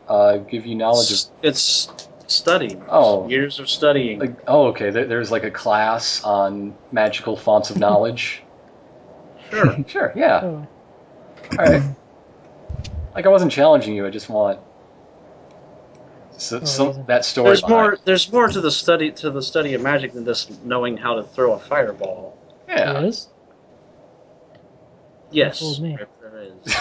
[0.07, 2.77] uh, give you knowledge of it's, it's study.
[2.89, 3.27] Oh.
[3.27, 4.19] years of studying.
[4.19, 4.89] Like, oh, okay.
[4.89, 8.43] There, there's like a class on magical fonts of knowledge.
[9.49, 9.83] sure.
[9.87, 10.39] sure, yeah.
[10.43, 10.67] Oh,
[11.57, 11.83] All right.
[13.15, 14.05] Like I wasn't challenging you.
[14.05, 14.59] I just want
[16.37, 17.05] so, Oh, some reason.
[17.07, 17.47] that story.
[17.47, 17.97] There's behind more.
[18.05, 21.23] There's more to the study to the study of magic than just knowing how to
[21.23, 22.37] throw a fireball.
[22.67, 22.99] Yeah.
[22.99, 23.27] It is?
[25.31, 25.97] Yes, me.
[26.21, 26.75] there is.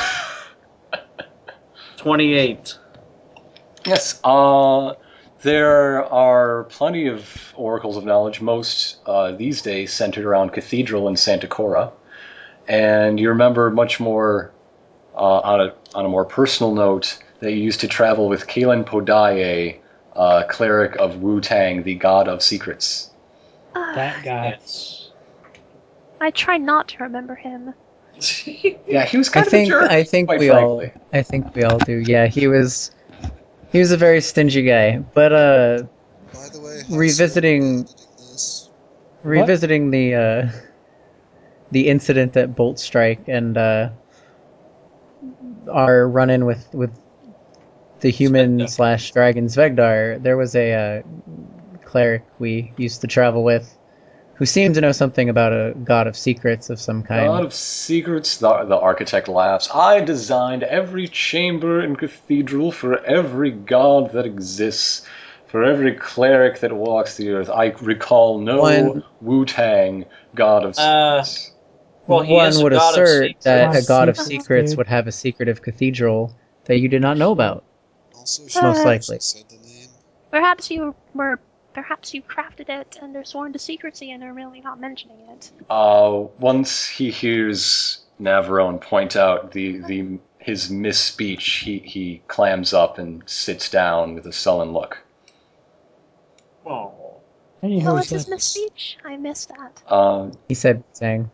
[1.96, 2.78] Twenty-eight.
[3.84, 4.20] yes.
[4.22, 4.94] Uh,
[5.42, 8.40] there are plenty of oracles of knowledge.
[8.40, 11.92] Most uh, these days centered around Cathedral and Santa Cora,
[12.66, 14.52] and you remember much more
[15.14, 18.84] uh, on a on a more personal note that you used to travel with Kalen
[18.84, 19.78] Podaye,
[20.14, 23.10] uh, cleric of Wu Tang, the god of secrets.
[23.74, 24.48] Ah, That guy.
[24.50, 25.10] Yes.
[26.20, 27.74] I try not to remember him.
[28.88, 29.90] Yeah, he was I kind of think a jerk.
[29.90, 30.86] I think quite we frankly.
[30.86, 31.98] all I think we all do.
[31.98, 32.90] Yeah, he was
[33.72, 34.98] he was a very stingy guy.
[34.98, 35.82] But uh
[36.32, 38.70] By the way, how Revisiting- soon are we editing this?
[39.24, 40.48] revisiting the uh
[41.70, 43.90] the incident at Bolt Strike and uh
[45.70, 46.90] our run in with with
[48.00, 48.68] the human Svegdar.
[48.70, 51.02] slash dragon Svegdar, there was a uh,
[51.84, 53.77] cleric we used to travel with
[54.38, 57.26] who seemed to know something about a god of secrets of some kind.
[57.26, 59.68] God of secrets, the, the architect laughs.
[59.74, 65.04] I designed every chamber and cathedral for every god that exists,
[65.48, 67.50] for every cleric that walks the earth.
[67.50, 70.04] I recall no One- Wu Tang
[70.34, 71.54] god of Uh, secrets.
[72.06, 73.44] Well, he One a would god of assert secrets.
[73.44, 74.78] that a god of Secrets, secrets dude.
[74.78, 76.34] would have a secretive cathedral
[76.64, 77.64] that you did not know about.
[78.14, 79.18] Also, Most she actually likely.
[79.20, 79.88] said the name.
[80.30, 81.38] Perhaps you were.
[81.78, 85.52] Perhaps you crafted it and they're sworn to secrecy and are really not mentioning it.
[85.70, 92.98] Uh, once he hears Navarone point out the, the his misspeech, he, he clams up
[92.98, 94.98] and sits down with a sullen look.
[96.66, 97.20] Oh.
[97.62, 98.96] Anywho, What was so- his misspeech?
[99.04, 99.80] I missed that.
[99.86, 101.30] Uh, He said, "Saying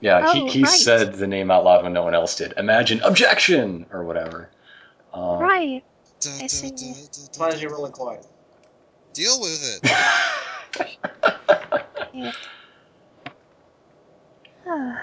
[0.00, 0.70] Yeah, he, Oh, he right.
[0.70, 2.54] said the name out loud when no one else did.
[2.56, 4.48] Imagine objection or whatever.
[5.12, 5.84] Uh, right.
[6.20, 6.70] Da, I da, see.
[7.36, 8.26] Why is da, he da, really quiet?
[9.12, 9.90] Deal with it.
[12.14, 12.32] Yeah.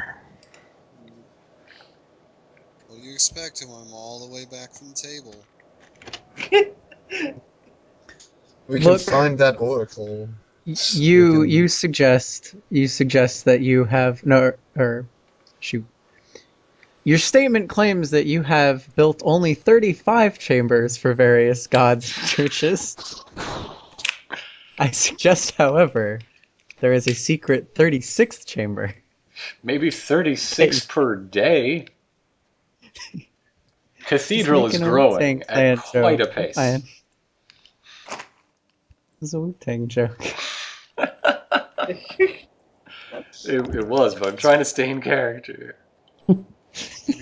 [2.88, 3.70] What do you expect him?
[3.70, 5.36] I'm all the way back from the table.
[8.68, 10.30] We can find that oracle.
[10.66, 10.76] You
[11.42, 15.06] can- you suggest you suggest that you have no or
[15.60, 15.86] shoot
[17.04, 22.98] your statement claims that you have built only 35 chambers for various gods and churches
[24.80, 26.20] i suggest however
[26.80, 28.94] there is a secret 36th chamber
[29.64, 31.88] maybe 36 per day.
[34.06, 36.56] Cathedral is Just making a growing at Clan quite a pace.
[36.56, 36.84] Fine.
[39.20, 40.22] This a Wu-Tang joke.
[43.45, 45.78] It, it was, but I'm trying to stay in character.
[46.28, 46.44] Maybe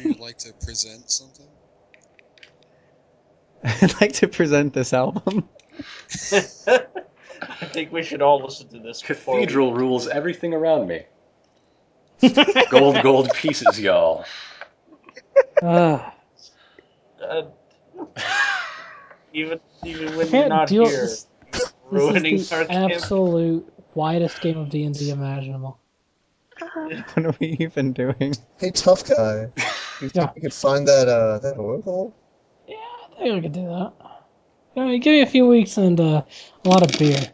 [0.03, 1.45] you'd like to present something?
[3.63, 5.47] I'd like to present this album.
[7.41, 9.01] I think we should all listen to this.
[9.01, 11.03] before we- Cathedral rules everything around me.
[12.69, 14.25] Gold, gold pieces, y'all.
[15.61, 16.13] Ah,
[17.21, 17.43] Uh,
[19.33, 21.27] even even when you're can't not deal here, this.
[21.51, 22.91] This ruining is the campaign.
[22.91, 25.77] absolute widest game of D and D imaginable.
[26.61, 26.65] Uh,
[27.13, 28.35] What are we even doing?
[28.57, 29.49] Hey, tough guy.
[30.01, 30.31] You think Yeah.
[30.35, 32.13] we could find that uh that oracle?
[32.67, 33.93] Yeah, I think we could do that.
[34.75, 36.23] You know, give me a few weeks and uh,
[36.65, 37.33] a lot of beer.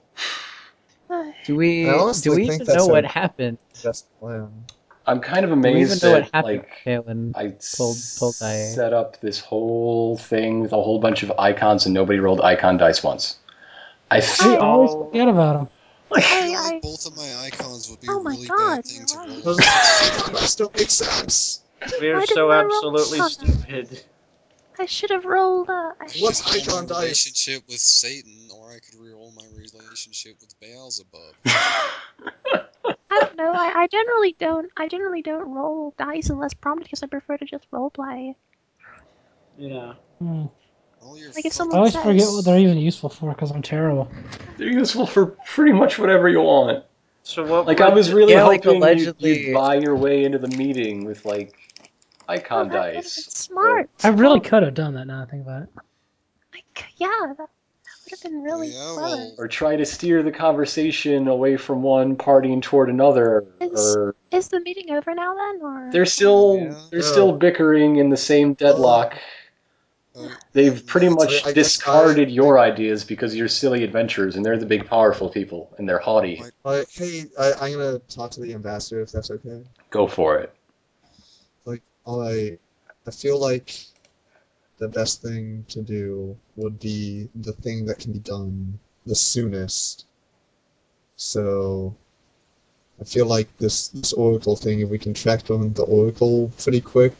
[1.45, 1.85] Do we
[2.22, 3.57] do we even know what happened?
[3.84, 4.49] Best plan.
[5.07, 7.31] I'm kind of Do even amazed know that happened like to Kalen?
[7.35, 8.53] I pulled- pulled die?
[8.57, 12.77] set up this whole thing with a whole bunch of icons and nobody rolled icon
[12.77, 13.38] dice once.
[14.11, 15.05] I We feel always Oh.
[15.07, 15.69] forget about them.
[16.13, 18.85] I I, I, both of my icons would be Oh a my really God, bad
[18.85, 19.35] thing to you're roll.
[19.35, 19.43] right.
[19.43, 21.61] Those just don't make sense.
[21.99, 24.03] We're so didn't I roll absolutely stupid.
[24.82, 25.70] I should have rolled.
[25.70, 27.02] Uh, I What's I could roll icon my dice?
[27.03, 31.36] relationship with Satan, or I could re-roll my relationship with Beelzebub.
[33.14, 33.52] I don't know.
[33.52, 34.72] I, I generally don't.
[34.76, 38.34] I generally don't roll dice unless prompted because I prefer to just roleplay.
[39.58, 39.94] Yeah.
[40.20, 40.45] Hmm.
[41.03, 43.62] Roll your Like if I always says, forget what they're even useful for because I'm
[43.62, 44.10] terrible.
[44.58, 46.86] They're useful for pretty much whatever you want.
[47.24, 47.68] So what?
[47.68, 50.48] Like I was really Yeah, like, hoping you'd, allegedly- you'd buy your way into the
[50.48, 51.56] meeting with like
[52.32, 53.14] icon that would have been dice.
[53.26, 53.90] smart.
[54.03, 55.70] I really could have done that now I think about it.
[56.53, 57.48] Like, yeah, that, that
[58.06, 59.16] would have been really yeah, clever.
[59.16, 63.45] well- Or try to steer the conversation away from one party and toward another.
[63.60, 65.90] Is- Or Is the meeting over now then, or?
[65.91, 66.76] they're still Yeah.
[66.90, 67.06] they're Yeah.
[67.06, 69.16] still bickering in the same deadlock.
[70.14, 74.45] Uh, They've pretty much I- I discarded I- your ideas because you're silly adventurers and
[74.45, 76.41] they're the big powerful people and they're haughty.
[76.41, 76.52] Right.
[76.66, 79.64] Like, hey, I, I'm gonna talk to the ambassador if that's okay.
[79.90, 80.53] Go for it.
[82.07, 82.57] I,
[83.07, 83.76] I feel like
[84.78, 90.06] the best thing to do would be the thing that can be done the soonest.
[91.15, 91.95] So,
[92.99, 96.82] I feel like this this oracle thing, if we can track down the oracle pretty
[96.82, 97.14] quick,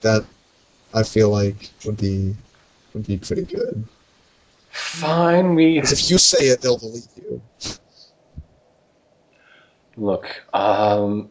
[0.00, 0.24] that
[0.94, 2.36] I feel like would be
[2.94, 3.84] would be pretty good.
[4.70, 7.42] Fine, we if you say it, they'll believe you.
[9.96, 11.30] Look, um,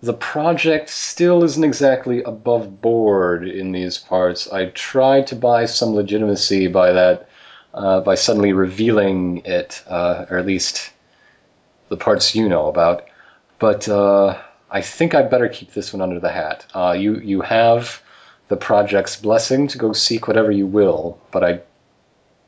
[0.00, 4.48] the project still isn't exactly above board in these parts.
[4.50, 7.28] I tried to buy some legitimacy by that,
[7.74, 10.92] uh, by suddenly revealing it, uh, or at least
[11.88, 13.06] the parts you know about.
[13.58, 14.38] But uh,
[14.70, 16.64] I think I'd better keep this one under the hat.
[16.72, 18.00] Uh, you you have
[18.46, 21.60] the project's blessing to go seek whatever you will, but I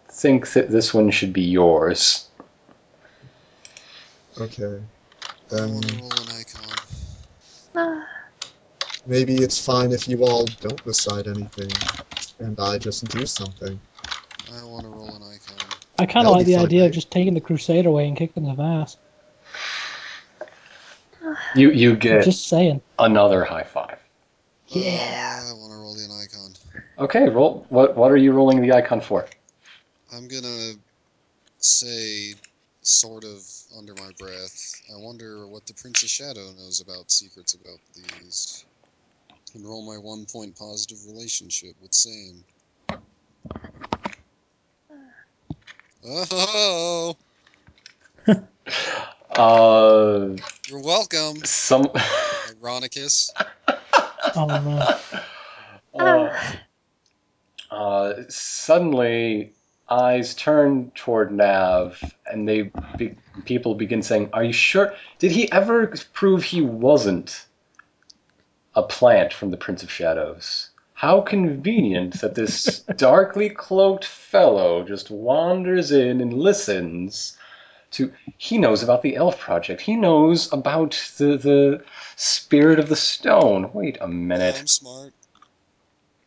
[0.08, 2.28] think that this one should be yours.
[4.38, 4.80] Okay.
[5.52, 5.66] I
[9.06, 11.70] maybe it's fine if you all don't decide anything,
[12.38, 13.80] and I just do something.
[14.52, 15.58] I want to roll an icon.
[15.98, 18.44] I kind of like the fun, idea of just taking the Crusade away and kicking
[18.44, 18.96] his ass.
[21.54, 22.80] You you get Just saying.
[22.98, 23.98] another high five.
[24.68, 25.42] Yeah.
[25.44, 26.54] Uh, I want to roll an icon.
[26.98, 27.66] Okay, roll.
[27.68, 29.26] What what are you rolling the icon for?
[30.12, 30.72] I'm gonna
[31.58, 32.34] say,
[32.82, 33.42] sort of
[33.76, 38.64] under my breath, I wonder what the Prince of Shadow knows about secrets about these.
[39.54, 42.44] And roll my one point positive relationship with Sane.
[46.04, 47.16] Oh,
[49.30, 50.36] Uh,
[50.68, 51.84] you're welcome, some.
[51.84, 53.30] Ironicus.
[54.36, 54.46] Oh
[55.94, 55.98] no.
[56.04, 59.52] uh, uh, suddenly,
[59.90, 64.94] eyes turn toward Nav, and they be, people begin saying, "Are you sure?
[65.18, 67.46] Did he ever prove he wasn't
[68.74, 75.10] a plant from the Prince of Shadows?" How convenient that this darkly cloaked fellow just
[75.10, 77.36] wanders in and listens
[77.92, 81.84] to he knows about the elf project he knows about the the
[82.16, 85.12] spirit of the stone wait a minute I'm smart.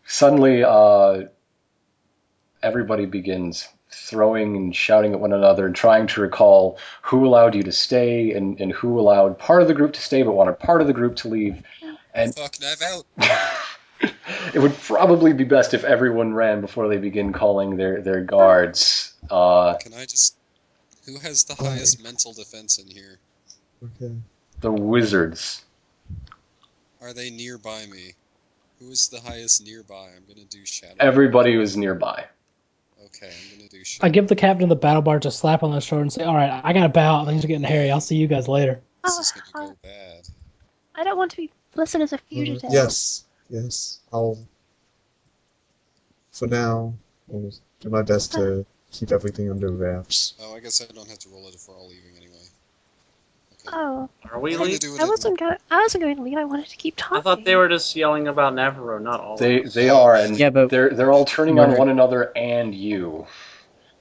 [0.06, 1.23] suddenly uh
[2.64, 7.61] everybody begins throwing and shouting at one another and trying to recall who allowed you
[7.64, 10.81] to stay and, and who allowed part of the group to stay but wanted part
[10.81, 11.61] of the group to leave
[12.14, 13.06] and Fuck Nev out.
[14.53, 19.14] it would probably be best if everyone ran before they begin calling their their guards
[19.30, 20.35] uh Can I just.
[21.06, 23.19] Who has the highest mental defense in here?
[23.84, 24.15] Okay.
[24.61, 25.64] the wizards
[27.02, 28.14] Are they nearby me?
[28.80, 30.11] Who is the highest nearby?
[30.15, 30.95] I'm gonna do Shadow.
[30.99, 32.26] everybody was nearby
[33.15, 34.07] Okay, I'm gonna do Shadow.
[34.07, 36.23] I give the captain of the battle barge a slap on the shoulder and say,
[36.23, 37.26] "All right, I gotta bow.
[37.26, 37.91] Things are getting hairy.
[37.91, 40.27] I'll see you guys later." This Oh, is gonna uh, go bad.
[40.95, 42.72] I don't want to be listed as a fugitive.
[42.72, 43.99] Yes, yes.
[44.11, 44.38] I'll.
[46.31, 46.95] For now,
[47.31, 50.34] I'll do my best to keep everything under wraps.
[50.40, 52.34] Oh, I guess I don't have to roll it if we're all leaving anyway.
[53.65, 53.76] Okay.
[53.77, 54.99] Oh, Are we I'm leaving?
[54.99, 55.56] I wasn't going.
[55.72, 56.38] I wasn't going to leave.
[56.38, 57.18] I wanted to keep talking.
[57.18, 59.73] I thought they were just yelling about Navarone, not all They of us.
[59.73, 63.26] they are, and Yeah, but they're they're all turning on one another and you.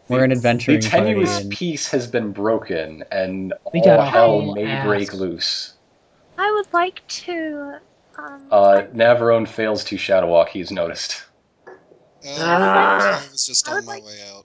[0.09, 1.43] We're an The tenuous party.
[1.45, 4.85] And peace has been broken, and We all got a hell may ass.
[4.87, 5.75] break loose.
[6.37, 7.75] I would like to.
[8.19, 10.49] Um, Uh, Navarone fails to shadow walk.
[10.51, 11.25] He's noticed.
[12.29, 13.25] Ah.
[13.27, 14.45] I was just on my like- way out.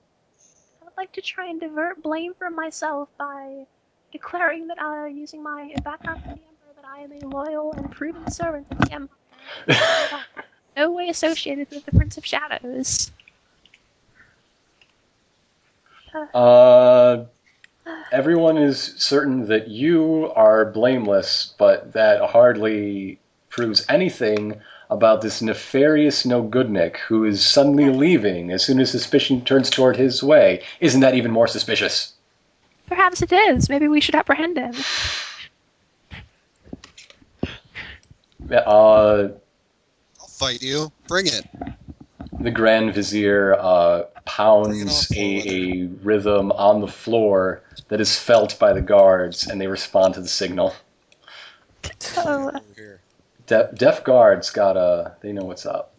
[0.81, 3.65] I would like to try and divert blame from myself by
[4.11, 7.91] declaring that uh, using my background from the Emperor that I am a loyal and
[7.91, 10.23] proven servant of the Empire.
[10.77, 13.11] no way associated with the Prince of Shadows.
[16.33, 17.25] Uh,
[18.11, 23.19] everyone is certain that you are blameless, but that hardly
[23.49, 24.59] proves anything
[24.89, 30.23] about this nefarious no-goodnik who is suddenly leaving as soon as suspicion turns toward his
[30.23, 30.63] way.
[30.79, 32.13] Isn't that even more suspicious?
[32.87, 33.69] Perhaps it is.
[33.69, 34.73] Maybe we should apprehend him.
[38.49, 39.29] Uh,
[40.19, 40.91] I'll fight you.
[41.07, 41.45] Bring it.
[42.39, 48.73] the Grand Vizier uh, pounds a, a rhythm on the floor that is felt by
[48.73, 50.73] the guards, and they respond to the signal.
[52.17, 52.51] Oh,
[53.47, 55.13] De- deaf guards got a.
[55.21, 55.93] They know what's up.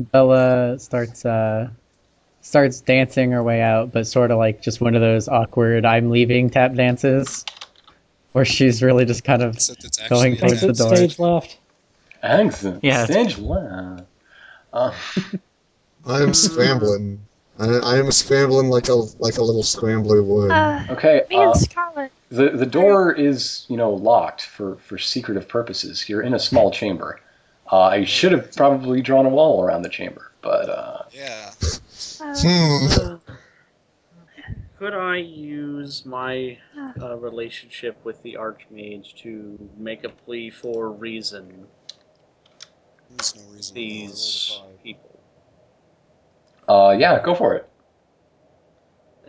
[0.00, 1.70] Bella starts uh
[2.42, 6.10] starts dancing her way out, but sort of like just one of those awkward "I'm
[6.10, 7.44] leaving" tap dances,
[8.32, 10.96] where she's really just kind of Except it's Going actually towards the Exit door.
[10.96, 11.58] stage left.
[12.22, 12.84] Excellent.
[12.84, 13.04] Yeah.
[13.06, 14.04] Stage left.
[14.72, 14.92] Uh,
[16.06, 17.20] I am scrambling.
[17.58, 20.50] I, I am scrambling like a like a little scrambler would.
[20.50, 21.22] uh, okay.
[21.30, 22.10] me and Uh, Scarlet.
[22.30, 26.08] the the door is you know locked for for secretive purposes.
[26.08, 27.20] You're in a small chamber.
[27.70, 31.50] Uh, I should have probably drawn a wall around the chamber, but uh, Yeah.
[32.22, 33.16] Hmm.
[34.78, 36.58] Could I use my
[37.00, 41.66] uh, relationship with the Archmage to make a plea for reason
[43.10, 43.74] There's no reason.
[43.74, 45.12] these why I rolled a people
[46.68, 47.68] uh, yeah, go for it.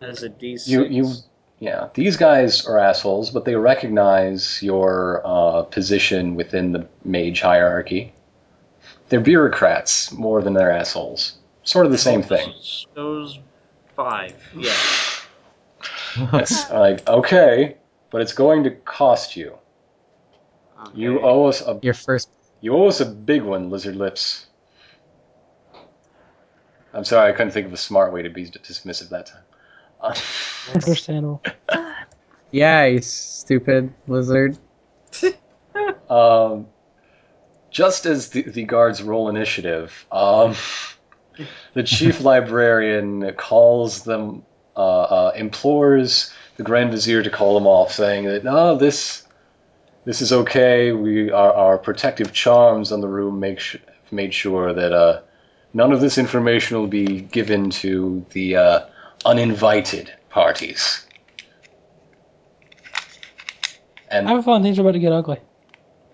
[0.02, 0.68] as a D6?
[0.68, 1.14] You you
[1.60, 1.90] yeah.
[1.94, 8.14] These guys are assholes, but they recognize your uh, position within the mage hierarchy.
[9.10, 11.38] They're bureaucrats more than they're assholes.
[11.64, 12.50] Sort of the same thing.
[12.50, 13.40] Those, those
[13.96, 14.74] five, yeah.
[16.34, 17.78] It's like okay,
[18.12, 19.58] but it's going to cost you.
[20.94, 22.30] You owe us a your first.
[22.62, 24.46] you owe us a big one, Lizard Lips.
[26.94, 29.42] I'm sorry, I couldn't think of a smart way to be dismissive that time.
[30.00, 30.16] Uh,
[30.74, 31.42] Understandable.
[32.52, 34.60] Yeah, you stupid lizard.
[36.08, 36.68] um,
[37.72, 40.54] just as the, the guards roll initiative, um,
[41.74, 44.44] the chief librarian calls them,
[44.76, 49.24] uh, uh, implores the Grand Vizier to call them off, saying that no, this
[50.06, 50.92] this is okay.
[50.92, 53.78] We our, our protective charms on the room make sh-
[54.12, 55.22] made sure that uh,
[55.74, 58.86] none of this information will be given to the uh,
[59.26, 61.06] uninvited parties.
[64.10, 65.40] And I have a feeling things are about to get ugly.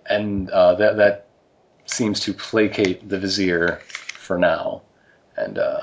[0.05, 1.27] and uh, that that
[1.85, 4.81] seems to placate the vizier for now,
[5.39, 5.81] and uh,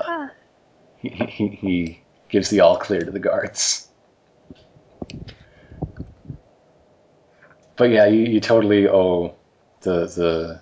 [0.97, 3.87] he, he he gives the all clear to the guards.
[7.75, 9.35] But yeah, you, you totally owe
[9.81, 10.61] the the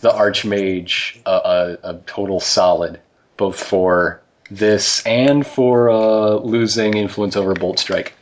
[0.00, 3.00] the archmage a, a, a total solid,
[3.36, 8.14] both for this and for uh, losing influence over Bolt Strike.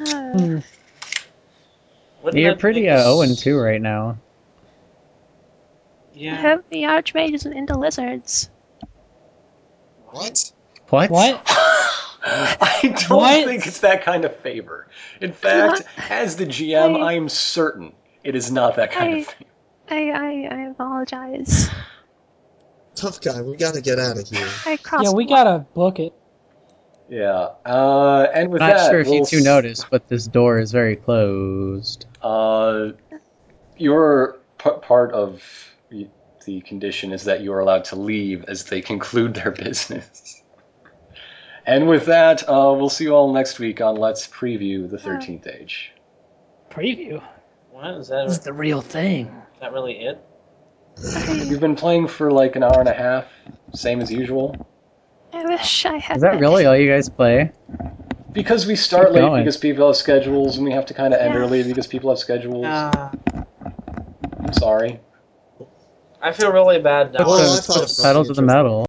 [0.00, 0.58] uh, Hmm.
[2.32, 4.18] You're pretty make uh, 0 and 2 right now.
[6.30, 6.36] I Yeah.
[6.36, 8.50] hope the Archmage isn't into lizards.
[10.12, 10.52] What?
[10.88, 11.10] What?
[11.10, 11.42] What?
[12.22, 13.46] I don't What?
[13.46, 14.88] think it's that kind of favor.
[15.20, 17.92] In fact, as the GM, I- I am certain
[18.24, 19.44] it is not that kind I- of favor.
[19.92, 21.68] I, I, I apologize.
[22.94, 24.46] Tough guy, we gotta get out of here.
[24.66, 25.04] I crossed.
[25.06, 26.12] Yeah, we gotta book it.
[27.08, 27.48] Yeah.
[27.64, 30.58] Uh, and with Not that, sure if we'll you two s- noticed, but this door
[30.60, 32.06] is very closed.
[32.22, 32.90] Uh,
[33.78, 35.42] your p- part of
[35.90, 36.06] y-
[36.44, 40.42] the condition is that you are allowed to leave as they conclude their business.
[41.66, 45.46] And with that, uh, we'll see you all next week on Let's Preview the 13th
[45.46, 45.92] Age.
[46.70, 47.22] Preview.
[47.70, 48.26] What is that?
[48.28, 49.26] This is the real thing.
[49.54, 50.18] Is that really it?
[51.48, 53.26] We've been playing for like an hour and a half,
[53.74, 54.56] same as usual.
[55.32, 56.16] I wish I had.
[56.16, 57.52] Is that been- really all you guys play?
[58.32, 59.42] Because we start Keep late going.
[59.42, 61.40] because people have schedules, and we have to kind of end Yeah.
[61.40, 62.64] early because people have schedules.
[62.64, 63.10] Uh,
[64.40, 65.00] I'm sorry.
[66.22, 67.20] I feel really bad now.
[67.20, 68.86] Put Well, I the, thought put the pedal